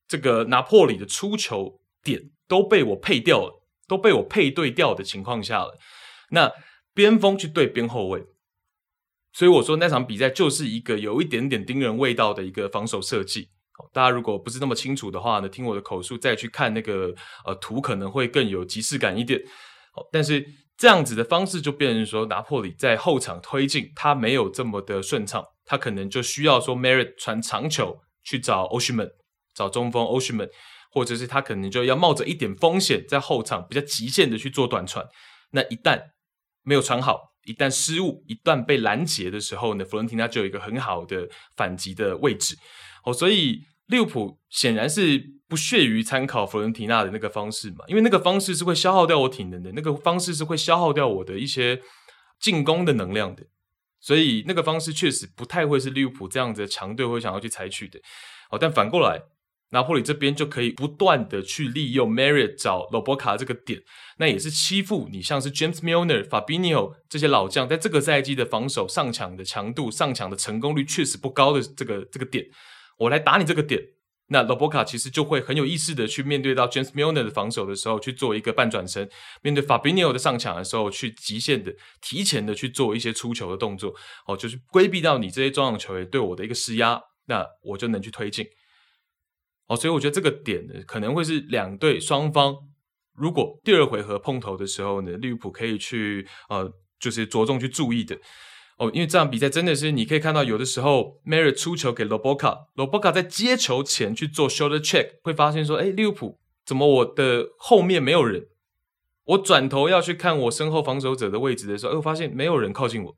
[0.07, 3.58] 这个拿破里的出球点都被我配掉了，
[3.89, 5.77] 都被我配对掉的情况下了，
[6.29, 6.49] 那
[6.93, 8.23] 边锋去对边后卫，
[9.33, 13.49] 所以我说那场比赛就是一个有一点点盯人味道的一个防守设计。
[13.93, 17.15] 大家如果不是那么清楚的话呢，听我的口述再去看那个
[17.45, 19.41] 呃图，可能会更有即视感一点。
[19.93, 20.45] 好，但是
[20.77, 29.09] 这样子的方式就变成说，拿破里在后场推进，他没有这么的顺畅，他可能就需要说 Merit 传长球去找 Oshiman，
[29.55, 30.49] 找中锋 Oshiman
[30.89, 35.05] 或者是他可能就要冒着一点风险，在后场比较极限的去做短传。
[35.51, 36.01] 那一旦
[36.63, 42.55] 没有传好，一旦失误，一旦被拦截的时候呢，弗伦提纳就有一个很好的反击的位置。
[43.03, 51.81] 哦，所以利物浦显然是不屑于参考弗伦提纳的那个方式嘛，因为那个方式是会消耗掉我体能的，那个方式是会消耗掉我的一些
[52.39, 53.43] 进攻的能量的，
[53.99, 57.99] 所以那个方式确实不太会是利物浦这样子的强队会想要去采取的。
[58.51, 59.19] 哦，但反过来，
[59.71, 63.81] 拿破里这边就可以不断的去利用 Merit 找罗伯卡这个点，
[64.17, 72.45] 那也是欺负你，像是 James Milner、Fabinho 这些老将，在这个赛季的防守上抢的强度、上抢的成功率确实不高的这个这个点。
[72.97, 73.81] 我来打你这个点，
[74.29, 79.05] 那罗伯卡其实就会很有意识的去面对到 James Milner 的防守的时候，去做一个半转身；
[79.41, 83.93] 面对 Fabinho 的上抢的时候，去极限的提前的去做一些出球的动作，
[84.25, 88.45] 哦，就是规避到你这些中场球员对我的一个施压，那我就能去推进。
[89.69, 92.57] 哦，所以我觉得这个点呢，可能会是两队双方
[93.15, 98.17] 如果第二回合碰头的时候呢，利物浦可以去呃，就是着重去注意的。
[98.77, 108.47] 哦，因为这场比赛真的是你可以看到，有的时候 Merit 出球给罗伯卡，罗伯卡在接球前去做 shoulder check，会发现说，哎，利物浦怎么我的后面没有人？
[109.25, 113.17] 我转头要去看我身后防守者的位置的时候，哎，我发现没有人靠近我。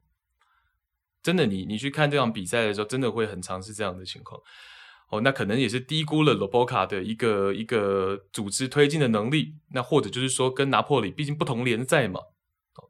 [1.22, 4.42] 真的，你你去看这场比赛的时候，真的会很常是这样的情况。
[5.12, 9.54] 哦，那可能也是低估了罗波卡的一个一个组织推进的能力。
[9.74, 12.22] 那或者就是说，跟拿破里毕竟不同联赛嘛，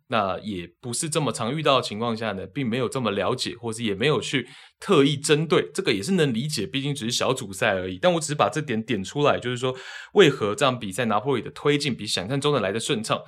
[0.07, 4.47] 那也不是这么常遇到的情况下呢，并没有这么了解，或是也没有去
[4.79, 6.67] 特意针对这个，也是能理解。
[6.67, 7.97] 毕竟只是小组赛而已。
[7.97, 9.75] 但我只是把这点点出来，就是说，
[10.13, 13.19] 为何这场比赛拿破里的推进比想象中的来得顺畅，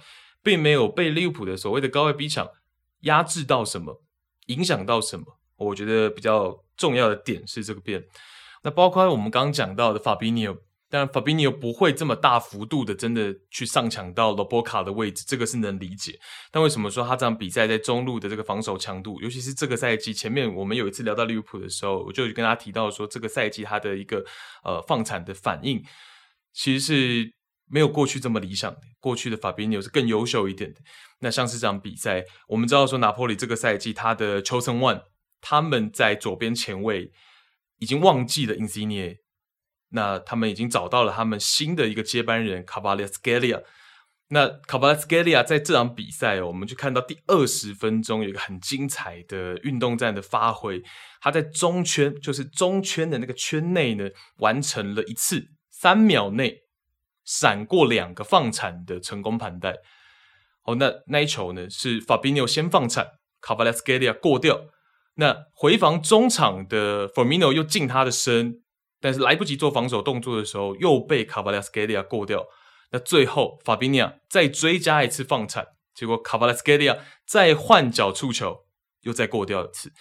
[0.43, 2.47] 并没有被利物浦的所谓的高位逼抢
[3.01, 4.03] 压制到什么，
[4.45, 5.25] 影响到什么？
[5.57, 8.03] 我觉得比较重要的点是这个边。
[8.63, 10.55] 那包括我们刚刚讲到的法比尼奥，
[10.89, 16.17] 当然法比尼奥不会这么大幅度的真的去上抢到罗伯卡的位置，这个是能理解。
[16.49, 24.23] 但为什么说他这场比赛在中路的这个防守强度，尤其是这个赛季前面我们有一次聊到利物浦的时候，我就跟他提到说，这个赛季他的一个
[24.63, 25.83] 呃放产的反应，
[26.53, 27.33] 其实是
[27.69, 28.79] 没有过去这么理想的。
[29.01, 30.79] 过去的法比尼是更优秀一点的。
[31.19, 35.01] 那像是这场比赛，我们知道说拿破里这个赛季他的 chosen one，
[35.41, 37.11] 他们在左边前卫。
[37.83, 39.17] 已经忘记了 Insigne，
[39.89, 43.61] 那他们已经找到了他们新的一个接班人 Kvaratskhelia。
[44.29, 50.81] 那 Kvaratskhelia 在这场比赛哦，我们就看到第二十分钟有一个很精彩的运动战的发挥。
[51.19, 56.61] 他在中圈，就是中圈的那个圈内呢，完成了一次三秒内
[57.25, 59.75] 闪过两个放铲的成功盘带。
[60.63, 63.05] 哦，那那一球呢是 Fabinho 先放铲
[63.41, 64.69] ，Kvaratskhelia 过掉。
[65.15, 68.61] 那回防中场的 Firmino 又近他的身，
[68.99, 72.47] 但是来不及做防守动作的时候，又被 Kvaratskhelia 过掉。
[72.91, 76.97] 那最后 Fabinho 再追加一次放铲，结果 Kvaratskhelia
[77.27, 78.65] 再换脚触球，
[79.01, 79.91] 又再过掉一次。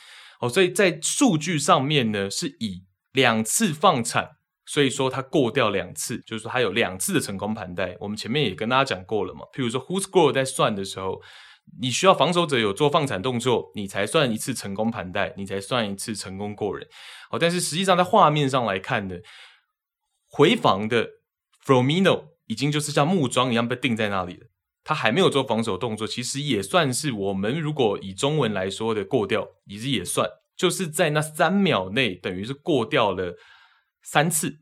[0.40, 4.30] 哦，所以在数据上面呢，是以两次放铲，
[4.64, 7.96] 所以说他过掉两次，就是说他有两次的成功盘带。
[8.00, 11.20] 我们前面也跟大家讲过了嘛，譬如说 WhoScored 在算的时候。
[11.80, 16.86] 你需要防守者有做放铲动作，你才算一次成功盘带，你才算一次成功过人。
[17.30, 19.16] 好，但是实际上在画面上来看呢，
[20.28, 21.08] 回防的
[21.64, 24.46] Fromino 已经就是像木桩一样被定在那里了，
[24.84, 33.34] 他还没有做防守动作，其实也算是我们如果以中文来说的过掉，其实也算，就是在那三秒内，等于是过掉了
[34.02, 34.58] 三次，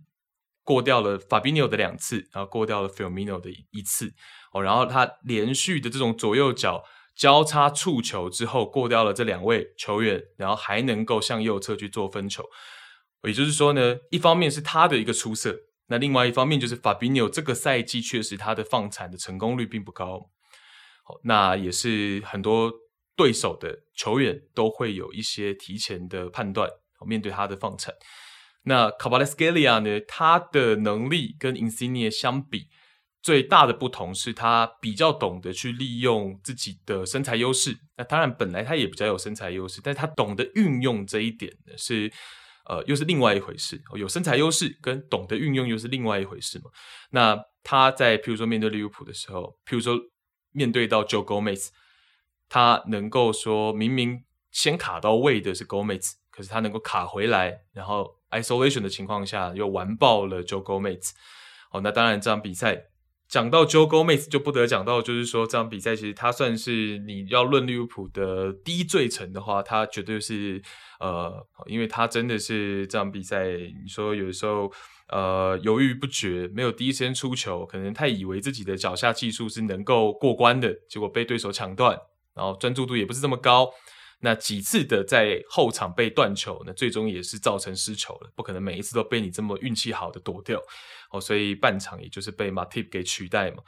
[0.62, 4.14] 过掉了 Fabinho 的两次，然后过掉了 Firmino 的一次。
[4.52, 6.82] 哦，然后他连续的这种左右脚
[7.14, 12.44] 交叉触球之后，过掉了这两位球员，然后还能够向右侧去做分球。
[13.22, 15.54] 也就是说呢，一方面是他的一个出色，
[15.86, 20.30] 那另外一方面就是法比纽这个赛季确实他的放铲的成功率并不高。
[21.04, 22.72] 好，那也是很多
[23.14, 26.68] 对手的球员都会有一些提前的判断，
[27.06, 27.94] 面对他的放铲。
[28.64, 32.68] 那卡巴拉斯盖利亚呢，他的能力跟 Insigne 相比。
[33.22, 37.78] 最大的不同是他比较懂得去利用自己的身材优势。
[37.96, 42.10] 那当然，本来他也比较有身材优势，但是他懂得运用这一点呢，是
[42.64, 43.78] 呃，又是另外一回事。
[43.94, 46.70] 有身材优势跟懂得运用又是另外一回事嘛。
[47.10, 49.98] 那他在譬如说面对利物浦的时候，譬如说
[50.52, 51.68] 面对到 Joe Gomez，
[52.48, 61.10] 他能够说明明先卡到位的是 Gomez，可是他能够卡回来，然后 isolation 的情况下又完爆了 Joe Gomez。
[61.72, 62.86] 哦，那当然这场比赛。
[63.30, 70.60] 讲到 Joe Gomez 就不得讲到，就是说这场比赛其实他算是你要论利物浦的低罪臣的话，他绝对是
[70.98, 74.72] 呃，因为他真的是这场比赛，你说有的时候
[75.10, 81.96] 呃犹豫不决，没有第一时间出球，可能太以为自己的脚下技术是能够过关的，结果被对手抢断，
[82.34, 83.70] 然后专注度也不是这么高。
[84.22, 90.60] 那几次的在后场被断球，那最终也是造成失球了，不可能每一次都被你这么运气好的躲掉
[91.10, 93.62] 哦，所以半场也就是被马蒂给取代嘛，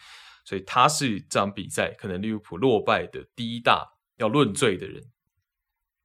[0.44, 5.02] 所以他是这场比赛可能利物浦落败的第一大要论罪的人。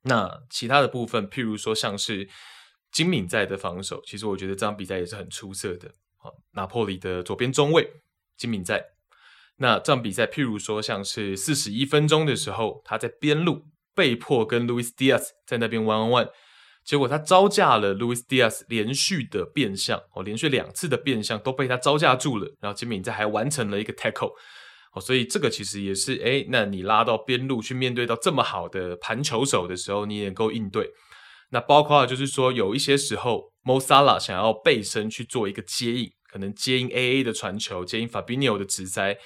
[0.03, 2.29] 那其他的部分，譬如说像是
[2.89, 5.93] 金敏在的防守，其实我觉得这场比赛也是很出色的。
[6.15, 8.01] 好，拿破里的左边中卫
[8.37, 8.91] 金敏在，
[9.57, 13.65] 那这场比赛譬如说像是四十一分钟的时候，他在边路。
[13.97, 16.29] 被迫跟 Luis Diaz 在那边 one on one，
[16.85, 24.33] 结果他招架了 Luis Diaz 连续的变向哦，连续两次的变向都被他招架住了，然后金敏在还完成了一个 tackle
[24.93, 30.91] 哦，所以这个其实也是诶，那你拉到边路去面对到这么好的盘球手的时候，你也能够应对。
[31.49, 39.17] 那包括就是说有一些时候 Mosala 想要背身去做一个接应，可能接应 AA 的传球，接应 Fabinho 的直塞。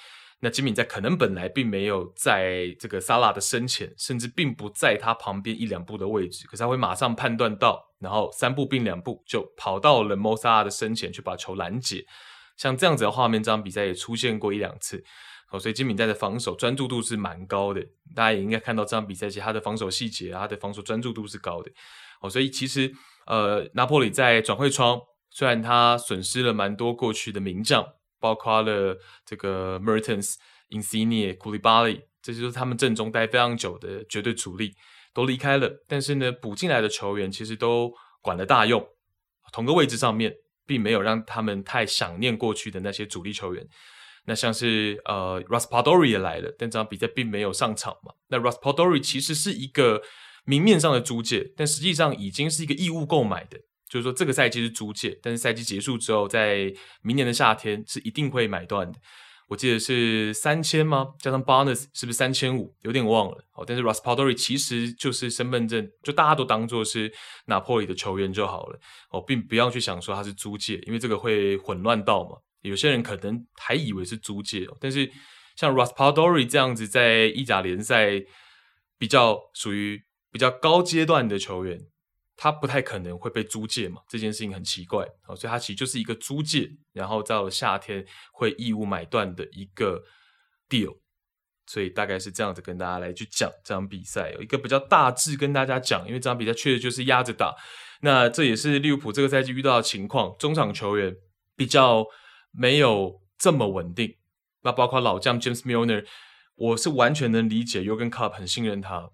[0.44, 12.06] 那金敏在可能本来并没有在这个萨拉的身前，甚至并不在他旁边一两步的位置，可是他会马上判断到，然后三步并两步就跑到了莫萨拉的身前去把球拦截。
[12.58, 15.04] 像这样子的画面，这场比赛也出现过一两次。
[15.52, 17.82] 哦，所以金敏在的防守专注度是蛮高的，
[18.16, 21.70] 大家也应该看到这场比赛其实他的防守细节，他的防守专注度是高的。
[22.22, 22.92] 哦，所以其实
[23.26, 27.86] 呃，拿破里在转会窗虽然他损失了蛮多过去的名将，
[28.22, 30.36] 包括了这个 Mertens、
[30.70, 34.74] Insigne、Kulibali，这些都是他们阵中待非常久的绝对主力，
[35.14, 35.84] 都离开了。
[35.88, 37.92] 但是呢，补进来的球员其实都
[38.22, 38.88] 管了大用，
[39.52, 40.34] 同个位置上面，
[40.66, 43.68] 并没有让他们太想念过去的那些主力球员。
[44.26, 48.14] 那像是呃，Raspadori 也来了，但这场比赛并没有上场嘛。
[48.28, 50.04] 那 Raspadori 其实是一个
[50.46, 53.60] 明面上的租借，但实际上已经是一个义务购买的。
[53.92, 58.98] 就是说，这个赛季是租借，但是赛季结束之后，在明年的夏天是一定会买断的。
[59.50, 61.10] 我记得是三千吗？
[61.20, 62.74] 加上 bonus 是不是三千五？
[62.84, 63.44] 有点忘了。
[63.52, 67.12] 哦，但是 Raspadori 其实就是身份证，就大家都当做是
[67.48, 68.80] 拿破里的球员就好了。
[69.10, 72.38] 哦，并不要去想说他是租借，因为这个会混乱到嘛。
[72.62, 75.12] 有些人可能还以为是租借，但是
[75.58, 78.24] 像 Raspadori 这样子在意甲联赛
[78.98, 81.78] 比较属于比较高阶段的球员。
[82.44, 85.06] 他不太可能会被租借嘛，这件事情很奇怪，
[85.38, 90.02] 所以他其实就是一个租借，然后到了夏天会义务买断的一个
[90.68, 90.98] deal，
[91.68, 97.54] 所以大概是这样子跟大家来去讲这场比赛，有一个比较大致跟大家讲，因为这场比赛确实就是压着打，
[98.02, 101.16] 那这也是利物浦这个赛季遇到的情况，中场球员
[101.56, 102.04] 比较
[102.52, 104.18] 没有这么稳定，
[104.64, 106.08] 那包括老将 James Milner，
[106.56, 109.12] 我是完全能理解，Jurgen Klopp 很信任他。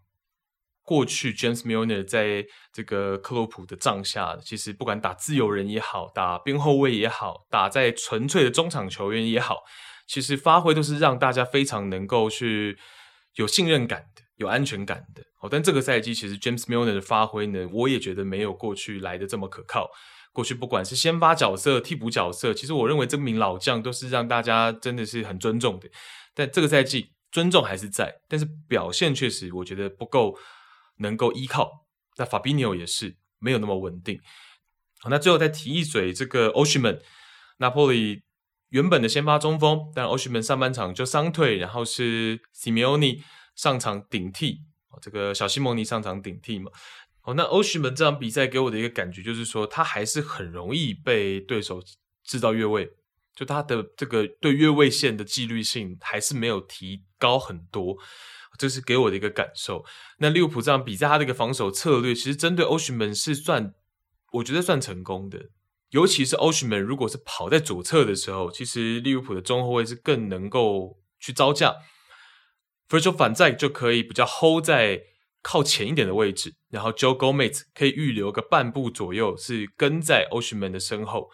[0.87, 9.63] 过去 James Milner 在这个克洛普的帐下，其实不管打自由人也好，打边后卫也好，打在纯粹的中场球员也好，
[10.07, 12.77] 其实发挥都是让大家非常能够去
[13.35, 15.21] 有信任感的、有安全感的。
[15.41, 19.89] 哦，但这个赛季其实 James Milner 的发挥呢，我也觉得没有过去来的这么可靠。
[20.31, 25.89] 过去不管是先发角色、替补角色，其实我认为这名老将都是让大家真的是很尊重的。
[26.33, 30.37] 但这个赛季尊重还是在，但是表现确实我觉得不够。
[30.97, 31.85] 能够依靠，
[32.17, 34.19] 那 Fabiano 也是没有那么稳定。
[34.99, 36.99] 好，那最后再提一嘴，这个欧许曼，
[37.57, 38.23] 拿坡里
[38.69, 43.23] 原本的先发中锋，但欧许曼上半场就伤退，然后是西梅奥尼
[43.55, 44.61] 上场顶替，
[45.01, 46.71] 这个小西蒙尼上场顶替嘛。
[47.21, 51.83] 好，那欧许曼这场比赛给我的一个感觉就是说，他还是很容易被对手
[52.23, 52.91] 制造越位，
[53.35, 57.97] 就他的这个对越位线的纪律性还是没有提高很多。
[58.57, 59.85] 这是给我的一个感受。
[60.19, 63.73] 那利物浦这样比赛，他这个防守策略其实针对欧许曼是算，
[64.33, 65.49] 我觉得算成功的。
[65.91, 71.75] 尤其是欧许曼如果是跑在左侧的时候，其实利物浦的中后卫是更能够去招架。
[72.89, 75.01] Virgil van Dijk 就可以比较 hold 在
[75.41, 81.29] 靠前一点的位置，然后 Joe Gomez 可以预留个半步左右，是跟在欧许曼的身后。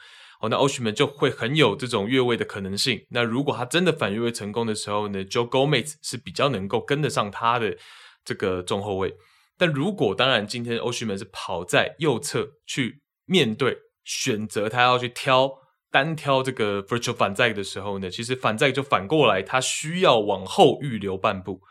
[0.50, 3.06] 那 oshman 就会很有这种越位的可能性。
[3.10, 7.78] 那如果他真的反越位成功的时候呢，Joe Gomez 是比较能够跟得上他的
[8.26, 9.16] 这个中后卫。
[9.58, 15.52] 但如果当然今天 Oshman 是跑在右侧去面对，选择他要去挑
[15.92, 21.62] 单挑这个 Virgil van Dijk 的时候呢，其实 van Dijk 就反过来，他需要往后预留半步，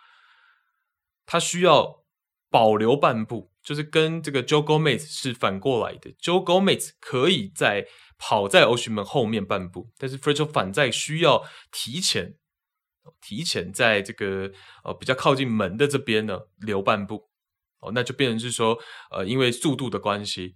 [1.26, 2.04] 他需要
[2.48, 6.12] 保留半步，就是跟这个 Joe Gomez 是反过来的。
[6.12, 7.86] Joe Gomez 可以在
[8.24, 11.42] 跑在欧许曼后面半步，但是 Fredo 反在需要
[11.72, 12.36] 提前，
[13.20, 14.52] 提前在这个
[14.84, 17.28] 呃比较靠近门的这边呢留半步，
[17.80, 18.78] 哦，那就变成是说，
[19.10, 20.54] 呃，因为速度的关系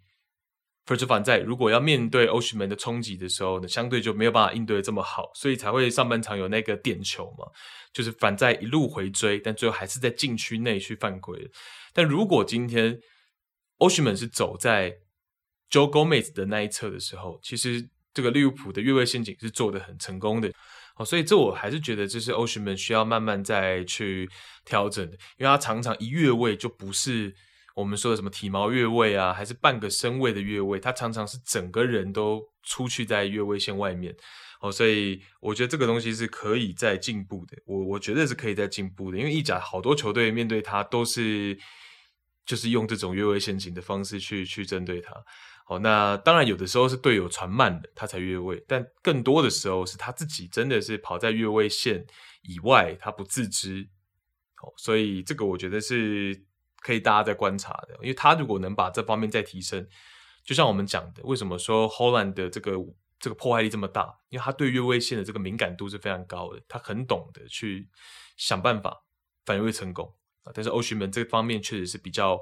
[0.86, 7.46] ，Fredo 反在如果要面对欧许门的冲击的时候呢，相对就没有办法应对这么好，所以才会上半场有那个点球嘛，
[7.92, 11.50] 就是反在一路回追，但最后还是在禁区内去犯规。
[11.92, 12.96] 但如果今天
[13.78, 14.96] 欧许曼是走在
[15.70, 20.50] Joe Gomez 的那一侧的时候，其实这个利物浦的越位陷阱是做得很成功的，
[20.96, 24.28] 哦，所以这我还是觉得这是欧许曼需要慢慢再去
[24.64, 27.34] 调整的，因为他常常一越位就不是
[27.74, 34.16] 我们说的什么体毛越位啊，还是半个身位的越位，他常常是整个人都出去在越位线外面，
[34.60, 41.58] 哦，所以我觉得这个东西是可以再进步的，我我觉得是可以再进步的，因为意甲好多球队面对他都是
[42.46, 45.12] 就是用这种越位陷阱的方式去去针对他。
[45.68, 52.06] 好，那当然有的时候是队友传慢了，他才越位，但更多的时候是他自己真的是跑在越位线
[52.42, 53.88] 以外，他不自知。
[54.54, 56.40] 好，所以这个我觉得是
[56.78, 59.84] 可以大家在观察的，因为他如果能把这方面再提升，
[60.44, 62.76] 就像我们讲的，为什么说 Haaland 的这个
[63.18, 64.20] 这个破坏力这么大？
[64.28, 67.88] 因为他对越位线的这个敏感度是非常高的，他很懂得去
[68.36, 69.02] 想办法
[69.44, 70.14] 反越位成功。
[70.54, 72.40] 但是欧许曼这方面确实是比较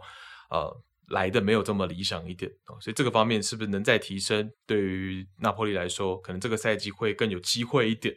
[0.51, 0.85] 呃。
[1.09, 4.51] 来的没有这么理想一点哦，所以这个方面是不是能再提升？
[4.67, 8.15] 对于拿坡里来说，可能这个赛季会更有机会一点。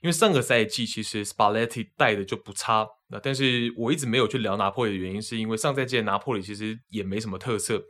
[0.00, 7.82] 因为上个赛季其实 Spalletti 带的就不差，那但是我一直没有去聊拿破里的原因，是因为上赛季的拿破里其实也没什么特色，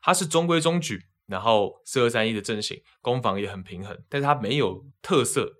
[0.00, 5.52] 他是中规中矩，然后四二三一的阵型，攻防也很平衡，但是他没有特色。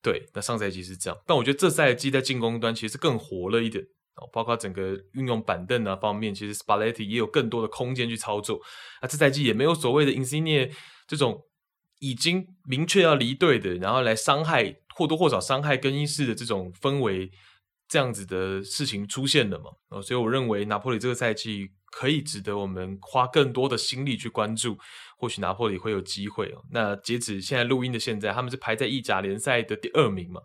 [0.00, 3.84] 对，那上赛季是这样，但我觉得这赛季在进攻端其实更活了一点
[4.32, 8.60] 包括整个运用板凳啊方面，其实 Spalletti 也有更多的空间去操作。
[9.02, 10.72] 那这赛季也没有所谓的 Insigne
[11.06, 11.42] 这种
[12.00, 17.30] 已经明确要离队的，然后来伤害或多或少伤害更衣室的这种氛围，
[17.88, 19.70] 这样子的事情出现了嘛？
[19.90, 24.78] 哦，所以我认为拿破里这个赛季可以值得我们花更多的心力去关注。
[25.20, 26.62] 或许拿破里会有机会哦。
[26.70, 30.40] 那截止现在录音的现在，他们是排在意甲联赛的第二名嘛，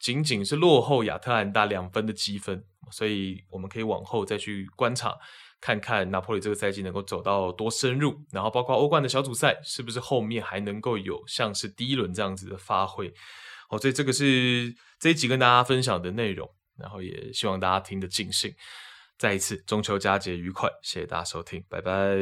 [0.00, 5.16] 仅仅是落后亚特兰大两分的积分，所以我们可以往后再去观察，
[5.60, 13.12] 看看拿破里这个赛季能够走到多深入，然后包括欧冠的小组赛，是不是后面还能够有像是第一轮这样子的发挥。
[13.68, 18.54] 好，所以这个是这一集跟大家分享的内容，然后也希望大家听得尽兴。
[19.16, 22.18] 再一次中秋佳节愉快，谢谢大家收听，拜拜。